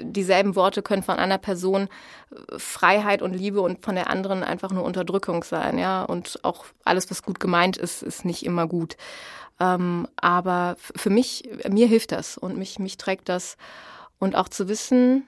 [0.00, 1.88] dieselben Worte können von einer Person
[2.30, 6.04] äh, Freiheit und Liebe und von der anderen einfach nur Unterdrückung sein, ja.
[6.04, 8.96] Und auch alles, was gut gemeint ist, ist nicht immer gut.
[9.60, 13.56] Ähm, aber für mich, mir hilft das und mich, mich trägt das.
[14.18, 15.24] Und auch zu wissen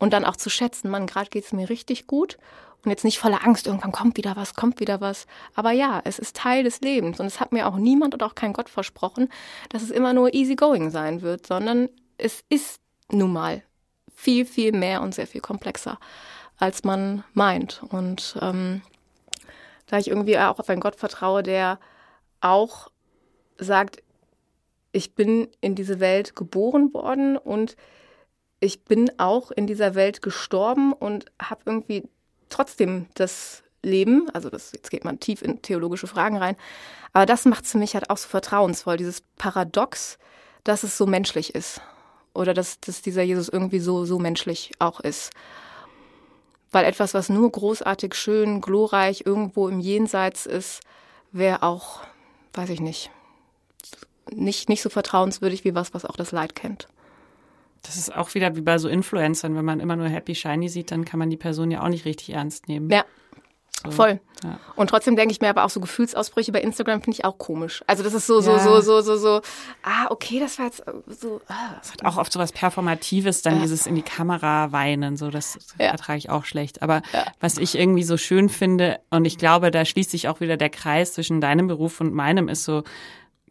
[0.00, 2.38] und dann auch zu schätzen, man, gerade geht es mir richtig gut
[2.84, 5.26] und jetzt nicht voller Angst, irgendwann kommt wieder was, kommt wieder was.
[5.54, 8.34] Aber ja, es ist Teil des Lebens und es hat mir auch niemand und auch
[8.34, 9.28] kein Gott versprochen,
[9.68, 12.80] dass es immer nur easy going sein wird, sondern es ist
[13.12, 13.62] nun mal
[14.14, 15.98] viel, viel mehr und sehr viel komplexer,
[16.56, 17.82] als man meint.
[17.90, 18.82] Und ähm,
[19.86, 21.78] da ich irgendwie auch auf einen Gott vertraue, der
[22.40, 22.90] auch
[23.58, 24.02] sagt,
[24.92, 27.76] ich bin in diese Welt geboren worden und
[28.60, 32.04] ich bin auch in dieser Welt gestorben und habe irgendwie
[32.50, 36.56] trotzdem das Leben, also das, jetzt geht man tief in theologische Fragen rein,
[37.12, 40.18] aber das macht es für mich halt auch so vertrauensvoll, dieses Paradox,
[40.64, 41.80] dass es so menschlich ist
[42.34, 45.30] oder dass, dass dieser Jesus irgendwie so, so menschlich auch ist.
[46.70, 50.80] Weil etwas, was nur großartig, schön, glorreich irgendwo im Jenseits ist,
[51.32, 52.00] wäre auch,
[52.52, 53.10] weiß ich nicht,
[54.30, 56.86] nicht, nicht so vertrauenswürdig wie was, was auch das Leid kennt.
[57.82, 60.90] Das ist auch wieder wie bei so Influencern, wenn man immer nur Happy Shiny sieht,
[60.90, 62.90] dann kann man die Person ja auch nicht richtig ernst nehmen.
[62.90, 63.04] Ja,
[63.84, 64.20] so, Voll.
[64.44, 64.60] Ja.
[64.76, 67.82] Und trotzdem denke ich mir aber auch so Gefühlsausbrüche bei Instagram finde ich auch komisch.
[67.86, 68.58] Also das ist so, so, ja.
[68.58, 69.40] so, so, so, so,
[69.82, 71.40] ah, okay, das war jetzt so.
[71.48, 71.76] Ah.
[71.78, 73.62] Das hat auch oft so was Performatives, dann ja.
[73.62, 76.82] dieses in die Kamera weinen, so, das ertrage ich auch schlecht.
[76.82, 77.00] Aber
[77.40, 80.70] was ich irgendwie so schön finde, und ich glaube, da schließt sich auch wieder der
[80.70, 82.82] Kreis zwischen deinem Beruf und meinem, ist so,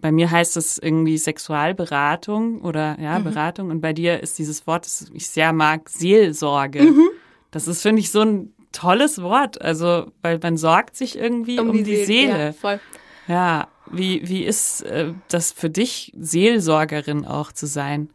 [0.02, 3.26] bei mir heißt es irgendwie Sexualberatung oder ja, mhm.
[3.26, 6.84] Beratung und bei dir ist dieses Wort, das ich sehr mag, Seelsorge.
[6.84, 7.10] Mhm.
[7.52, 9.62] Das ist, finde ich, so ein tolles Wort.
[9.62, 12.06] Also, weil man sorgt sich irgendwie um, um die, die, Seele.
[12.06, 12.45] Seele.
[12.45, 12.80] Ja, voll.
[13.28, 18.10] ja, wie, wie ist äh, das für dich, Seelsorgerin auch zu sein?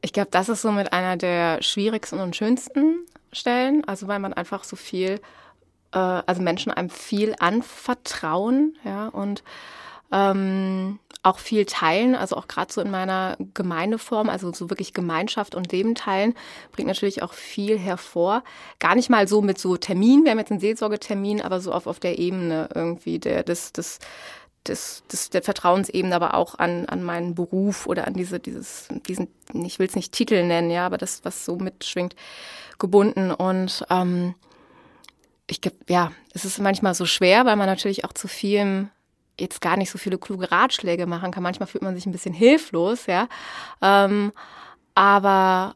[0.00, 3.00] Ich glaube, das ist so mit einer der schwierigsten und schönsten
[3.32, 3.84] Stellen.
[3.84, 5.20] Also, weil man einfach so viel,
[5.92, 9.42] äh, also Menschen einem viel anvertrauen, ja, und
[10.12, 15.54] ähm, auch viel teilen, also auch gerade so in meiner Gemeindeform, also so wirklich Gemeinschaft
[15.54, 16.34] und Leben teilen,
[16.72, 18.44] bringt natürlich auch viel hervor.
[18.78, 21.86] Gar nicht mal so mit so Terminen, wir haben jetzt einen Seelsorgetermin, aber so auf,
[21.86, 23.98] auf der Ebene irgendwie der, des, des,
[24.66, 29.28] des, des, der Vertrauensebene, aber auch an, an meinen Beruf oder an diese, dieses, diesen,
[29.52, 32.14] ich will es nicht Titel nennen, ja, aber das, was so mitschwingt,
[32.78, 33.32] gebunden.
[33.32, 34.34] Und ähm,
[35.46, 38.90] ich ja, es ist manchmal so schwer, weil man natürlich auch zu vielem
[39.38, 41.42] jetzt gar nicht so viele kluge Ratschläge machen kann.
[41.42, 43.28] Manchmal fühlt man sich ein bisschen hilflos, ja.
[43.80, 44.32] Ähm,
[44.94, 45.74] aber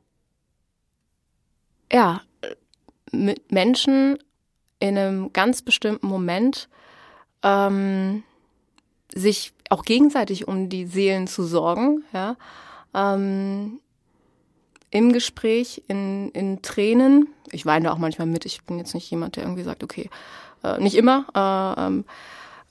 [1.92, 2.22] ja,
[3.12, 4.18] mit Menschen
[4.80, 6.68] in einem ganz bestimmten Moment
[7.42, 8.24] ähm,
[9.14, 12.36] sich auch gegenseitig um die Seelen zu sorgen, ja.
[12.94, 13.80] Ähm,
[14.90, 17.28] Im Gespräch, in, in Tränen.
[17.50, 18.44] Ich weine auch manchmal mit.
[18.44, 20.10] Ich bin jetzt nicht jemand, der irgendwie sagt, okay,
[20.62, 21.26] äh, nicht immer.
[21.34, 22.04] Äh, ähm,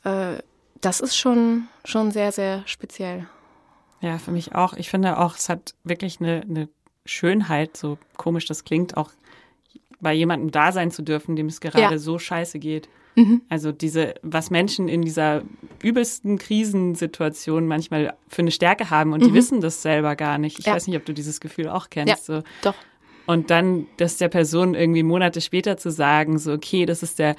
[0.03, 0.41] äh,
[0.81, 3.27] das ist schon, schon sehr, sehr speziell.
[4.01, 4.73] Ja, für mich auch.
[4.73, 6.69] Ich finde auch, es hat wirklich eine, eine
[7.05, 9.11] Schönheit, so komisch das klingt, auch
[9.99, 11.97] bei jemandem da sein zu dürfen, dem es gerade ja.
[11.97, 12.89] so scheiße geht.
[13.15, 13.41] Mhm.
[13.49, 15.43] Also diese, was Menschen in dieser
[15.83, 19.27] übelsten Krisensituation manchmal für eine Stärke haben und mhm.
[19.27, 20.59] die wissen das selber gar nicht.
[20.59, 20.73] Ich ja.
[20.73, 22.27] weiß nicht, ob du dieses Gefühl auch kennst.
[22.29, 22.43] Ja, so.
[22.63, 22.75] doch.
[23.27, 27.35] Und dann das der Person irgendwie Monate später zu sagen, so, okay, das ist der,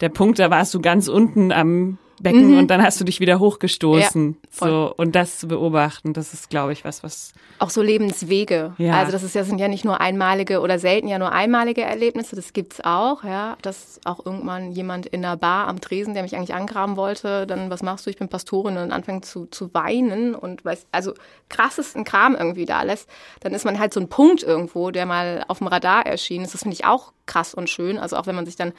[0.00, 2.58] der Punkt, da warst du ganz unten am Becken mhm.
[2.58, 4.36] und dann hast du dich wieder hochgestoßen.
[4.42, 8.74] Ja, so und das zu beobachten, das ist, glaube ich, was, was auch so Lebenswege.
[8.78, 8.98] Ja.
[8.98, 12.36] Also das ist ja sind ja nicht nur einmalige oder selten ja nur einmalige Erlebnisse.
[12.36, 16.36] Das gibt's auch, ja, dass auch irgendwann jemand in einer Bar am Tresen, der mich
[16.36, 18.10] eigentlich angraben wollte, dann was machst du?
[18.10, 21.14] Ich bin Pastorin und anfängt zu zu weinen und weiß also
[21.48, 23.08] krassesten Kram irgendwie da lässt.
[23.40, 26.54] Dann ist man halt so ein Punkt irgendwo, der mal auf dem Radar erschienen ist.
[26.54, 27.98] Das finde ich auch krass und schön.
[27.98, 28.72] Also auch wenn man sich dann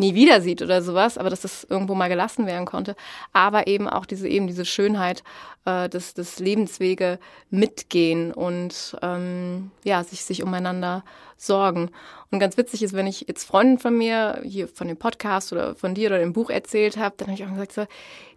[0.00, 2.96] nie wieder sieht oder sowas, aber dass das irgendwo mal gelassen werden konnte.
[3.32, 5.22] Aber eben auch diese eben diese Schönheit
[5.64, 7.18] äh, des, des Lebenswege
[7.50, 11.04] mitgehen und ähm, ja, sich, sich umeinander
[11.36, 11.90] sorgen.
[12.30, 15.74] Und ganz witzig ist, wenn ich jetzt Freunden von mir hier von dem Podcast oder
[15.74, 17.88] von dir oder dem Buch erzählt habe, dann habe ich auch gesagt, so, ja,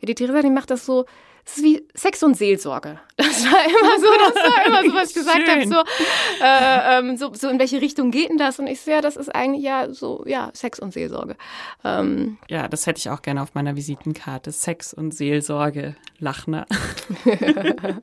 [0.04, 1.06] die Theresa, die macht das so,
[1.46, 3.00] es ist wie Sex und Seelsorge.
[3.18, 5.84] Das war immer so, das war immer so, was ich gesagt habe, so,
[6.44, 8.60] äh, ähm, so, so in welche Richtung geht denn das?
[8.60, 11.36] Und ich sehe, ja, das ist eigentlich ja so, ja, Sex und Seelsorge.
[11.84, 14.52] Ähm, ja, das hätte ich auch gerne auf meiner Visitenkarte.
[14.52, 16.66] Sex und Seelsorge, Lachner.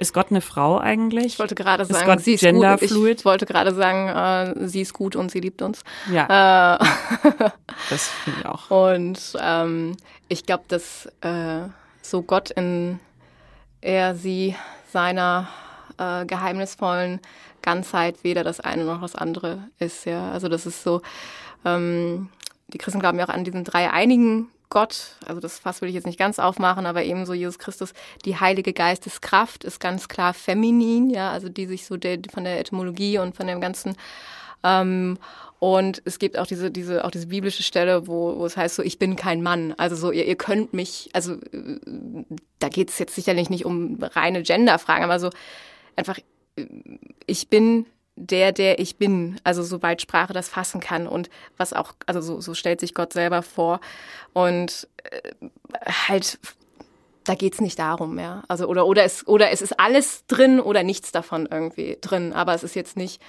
[0.00, 1.26] Ist Gott eine Frau eigentlich?
[1.26, 3.18] Ich wollte gerade sagen, Gott sie ist genderfluid?
[3.18, 5.82] Ich wollte gerade sagen, äh, sie ist gut und sie liebt uns.
[6.10, 6.76] Ja.
[6.76, 6.78] Äh,
[7.90, 8.70] das finde ich auch.
[8.94, 9.94] Und ähm,
[10.30, 11.68] ich glaube, dass äh,
[12.00, 13.00] so Gott in
[13.82, 14.54] er sie
[14.92, 15.48] seiner
[15.98, 17.20] äh, geheimnisvollen
[17.62, 20.06] Ganzheit weder das eine noch das andere ist.
[20.06, 21.02] Ja, also das ist so.
[21.64, 22.30] Ähm,
[22.68, 25.96] die Christen glauben ja auch an diesen drei einigen Gott, also das Fass will ich
[25.96, 27.92] jetzt nicht ganz aufmachen, aber ebenso Jesus Christus,
[28.24, 32.60] die Heilige Geisteskraft ist ganz klar feminin, ja, also die sich so der, von der
[32.60, 33.96] Etymologie und von dem ganzen
[34.62, 35.18] ähm,
[35.60, 38.82] und es gibt auch diese, diese, auch diese biblische Stelle, wo, wo es heißt so,
[38.82, 39.74] ich bin kein Mann.
[39.76, 41.36] Also so, ihr, ihr könnt mich, also
[42.58, 45.28] da geht es jetzt sicherlich nicht um reine Genderfragen, aber so
[45.96, 46.18] einfach,
[47.26, 47.84] ich bin
[48.16, 52.40] der, der ich bin, also soweit Sprache das fassen kann und was auch, also so,
[52.40, 53.80] so stellt sich Gott selber vor
[54.32, 55.32] und äh,
[56.08, 56.38] halt,
[57.24, 60.82] da geht's nicht darum, ja, also oder oder es oder es ist alles drin oder
[60.82, 63.20] nichts davon irgendwie drin, aber es ist jetzt nicht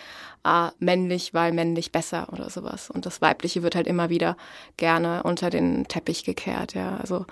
[0.43, 2.89] äh, männlich, weil männlich besser oder sowas.
[2.89, 4.37] Und das Weibliche wird halt immer wieder
[4.77, 7.25] gerne unter den Teppich gekehrt, ja, also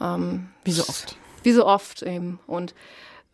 [0.00, 2.38] ähm, wie so oft, wie so oft eben.
[2.46, 2.74] Und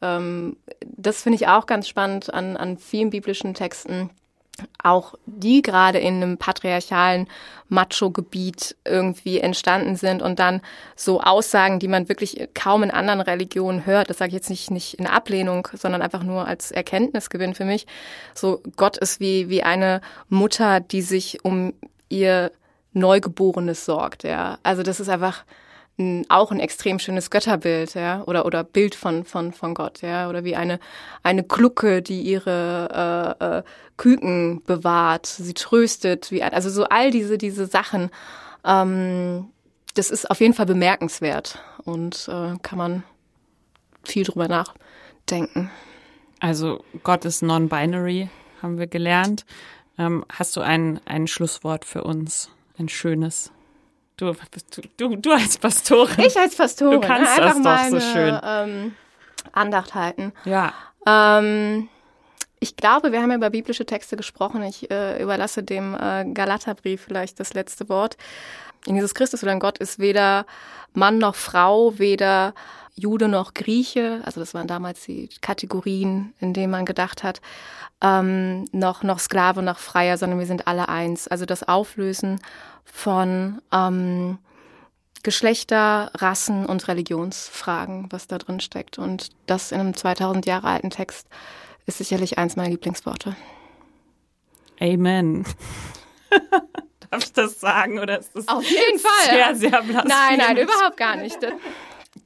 [0.01, 4.11] ähm, das finde ich auch ganz spannend an, an vielen biblischen Texten
[4.83, 7.29] auch die gerade in einem patriarchalen
[7.69, 10.61] Macho-Gebiet irgendwie entstanden sind und dann
[10.97, 14.71] so Aussagen, die man wirklich kaum in anderen Religionen hört, das sage ich jetzt nicht,
[14.71, 17.87] nicht in Ablehnung, sondern einfach nur als Erkenntnisgewinn für mich.
[18.35, 21.73] So Gott ist wie, wie eine Mutter, die sich um
[22.09, 22.51] ihr
[22.93, 24.59] Neugeborenes sorgt, ja.
[24.63, 25.45] Also das ist einfach,
[26.29, 30.45] auch ein extrem schönes Götterbild, ja, oder oder Bild von von von Gott, ja, oder
[30.45, 30.81] wie eine
[31.23, 33.63] eine Glucke, die ihre äh, äh,
[33.97, 38.11] Küken bewahrt, sie tröstet, wie also so all diese diese Sachen.
[38.65, 39.49] Ähm,
[39.95, 43.03] das ist auf jeden Fall bemerkenswert und äh, kann man
[44.05, 45.71] viel drüber nachdenken.
[46.41, 48.31] Also Gott ist non-binary,
[48.63, 49.45] haben wir gelernt.
[49.99, 53.53] Ähm, hast du ein ein Schlusswort für uns, ein schönes?
[54.21, 54.35] Du,
[54.99, 56.27] du, du als Pastorin.
[56.27, 57.01] Ich als Pastorin.
[57.01, 57.43] Du kannst ne?
[57.43, 58.39] das doch so schön.
[58.45, 58.95] Ähm,
[59.53, 60.35] Andacht halten.
[60.45, 60.75] Ja.
[61.07, 61.89] Ähm,
[62.59, 64.63] ich glaube, wir haben ja über biblische Texte gesprochen.
[64.63, 68.19] Ich äh, überlasse dem äh, Galaterbrief vielleicht das letzte Wort.
[68.87, 70.45] In Jesus Christus oder in Gott ist weder
[70.93, 72.55] Mann noch Frau, weder
[72.95, 77.41] Jude noch Grieche, also das waren damals die Kategorien, in denen man gedacht hat,
[78.03, 81.29] ähm, noch, noch Sklave noch Freier, sondern wir sind alle eins.
[81.29, 82.41] Also das Auflösen
[82.85, 84.39] von ähm,
[85.23, 88.99] Geschlechter, Rassen und Religionsfragen, was da drin steckt.
[88.99, 91.29] Und das in einem 2000 Jahre alten Text
[91.87, 93.37] ist sicherlich eins meiner Lieblingsworte.
[94.81, 95.45] Amen.
[97.11, 99.31] Darf ich das sagen oder ist das Auf jeden Fall.
[99.31, 100.05] sehr, sehr blasphemisch?
[100.07, 101.39] Nein, nein, überhaupt gar nicht.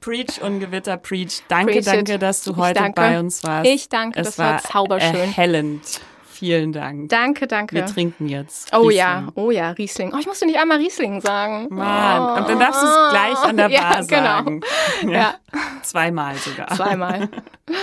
[0.05, 1.41] Preach, Ungewitter, Preach.
[1.47, 3.67] Danke, preach danke, dass du heute bei uns warst.
[3.67, 5.15] Ich danke, es das war, war zauberschön.
[5.15, 5.99] erhellend.
[6.27, 7.09] Vielen Dank.
[7.09, 7.73] Danke, danke.
[7.73, 8.71] Wir trinken jetzt.
[8.71, 8.97] Oh Riesling.
[8.97, 10.11] ja, oh ja, Riesling.
[10.13, 11.69] Oh, ich musste nicht einmal Riesling sagen.
[11.71, 14.23] Mann, und dann darfst du es gleich an der Bar ja, genau.
[14.23, 14.61] sagen.
[15.09, 15.35] Ja,
[15.81, 16.67] Zweimal sogar.
[16.75, 17.27] zweimal.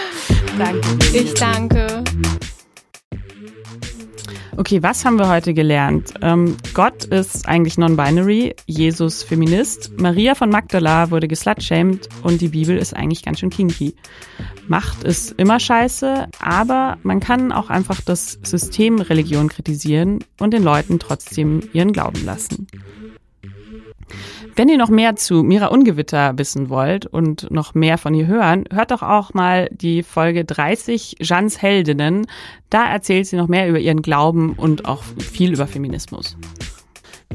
[0.59, 0.89] Danke.
[1.13, 2.05] Ich danke.
[4.55, 6.13] Okay, was haben wir heute gelernt?
[6.21, 12.77] Ähm, Gott ist eigentlich non-binary, Jesus Feminist, Maria von Magdala wurde geslutshamed und die Bibel
[12.77, 13.95] ist eigentlich ganz schön kinky.
[14.69, 20.63] Macht ist immer scheiße, aber man kann auch einfach das System Religion kritisieren und den
[20.63, 22.67] Leuten trotzdem ihren Glauben lassen.
[24.55, 28.65] Wenn ihr noch mehr zu Mira Ungewitter wissen wollt und noch mehr von ihr hören,
[28.71, 32.27] hört doch auch mal die Folge 30 Jeans Heldinnen.
[32.69, 36.37] Da erzählt sie noch mehr über ihren Glauben und auch viel über Feminismus.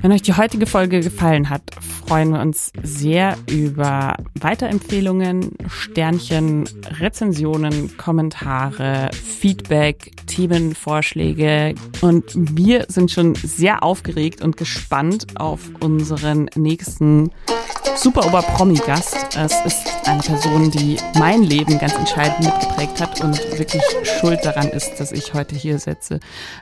[0.01, 1.63] Wenn euch die heutige Folge gefallen hat,
[2.05, 6.69] freuen wir uns sehr über Weiterempfehlungen, Sternchen,
[6.99, 11.73] Rezensionen, Kommentare, Feedback, Themenvorschläge.
[12.01, 17.31] Und wir sind schon sehr aufgeregt und gespannt auf unseren nächsten
[17.97, 19.35] super Oberpromi-Gast.
[19.35, 24.69] Es ist eine Person, die mein Leben ganz entscheidend mitgeprägt hat und wirklich schuld daran
[24.69, 26.19] ist, dass ich heute hier sitze.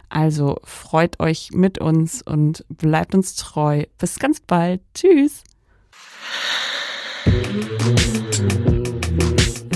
[0.09, 3.85] Also freut euch mit uns und bleibt uns treu.
[3.97, 4.81] Bis ganz bald.
[4.93, 5.43] Tschüss.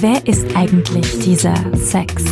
[0.01, 2.23] Wer ist eigentlich dieser Sex?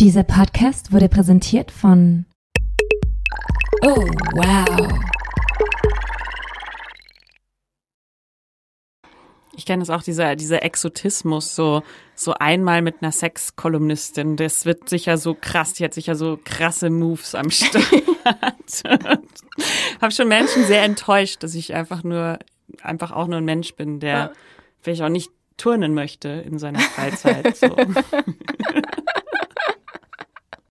[0.00, 2.24] Dieser Podcast wurde präsentiert von
[3.82, 5.17] Oh, wow.
[9.68, 11.82] Kenne es auch, dieser, dieser Exotismus, so,
[12.14, 14.36] so einmal mit einer Sexkolumnistin.
[14.36, 17.84] Das wird sicher so krass, die hat sicher so krasse Moves am Start.
[20.00, 22.38] Habe schon Menschen sehr enttäuscht, dass ich einfach nur,
[22.82, 24.32] einfach auch nur ein Mensch bin, der Ja.
[24.80, 27.56] vielleicht auch nicht turnen möchte in seiner Freizeit.
[27.56, 27.76] So.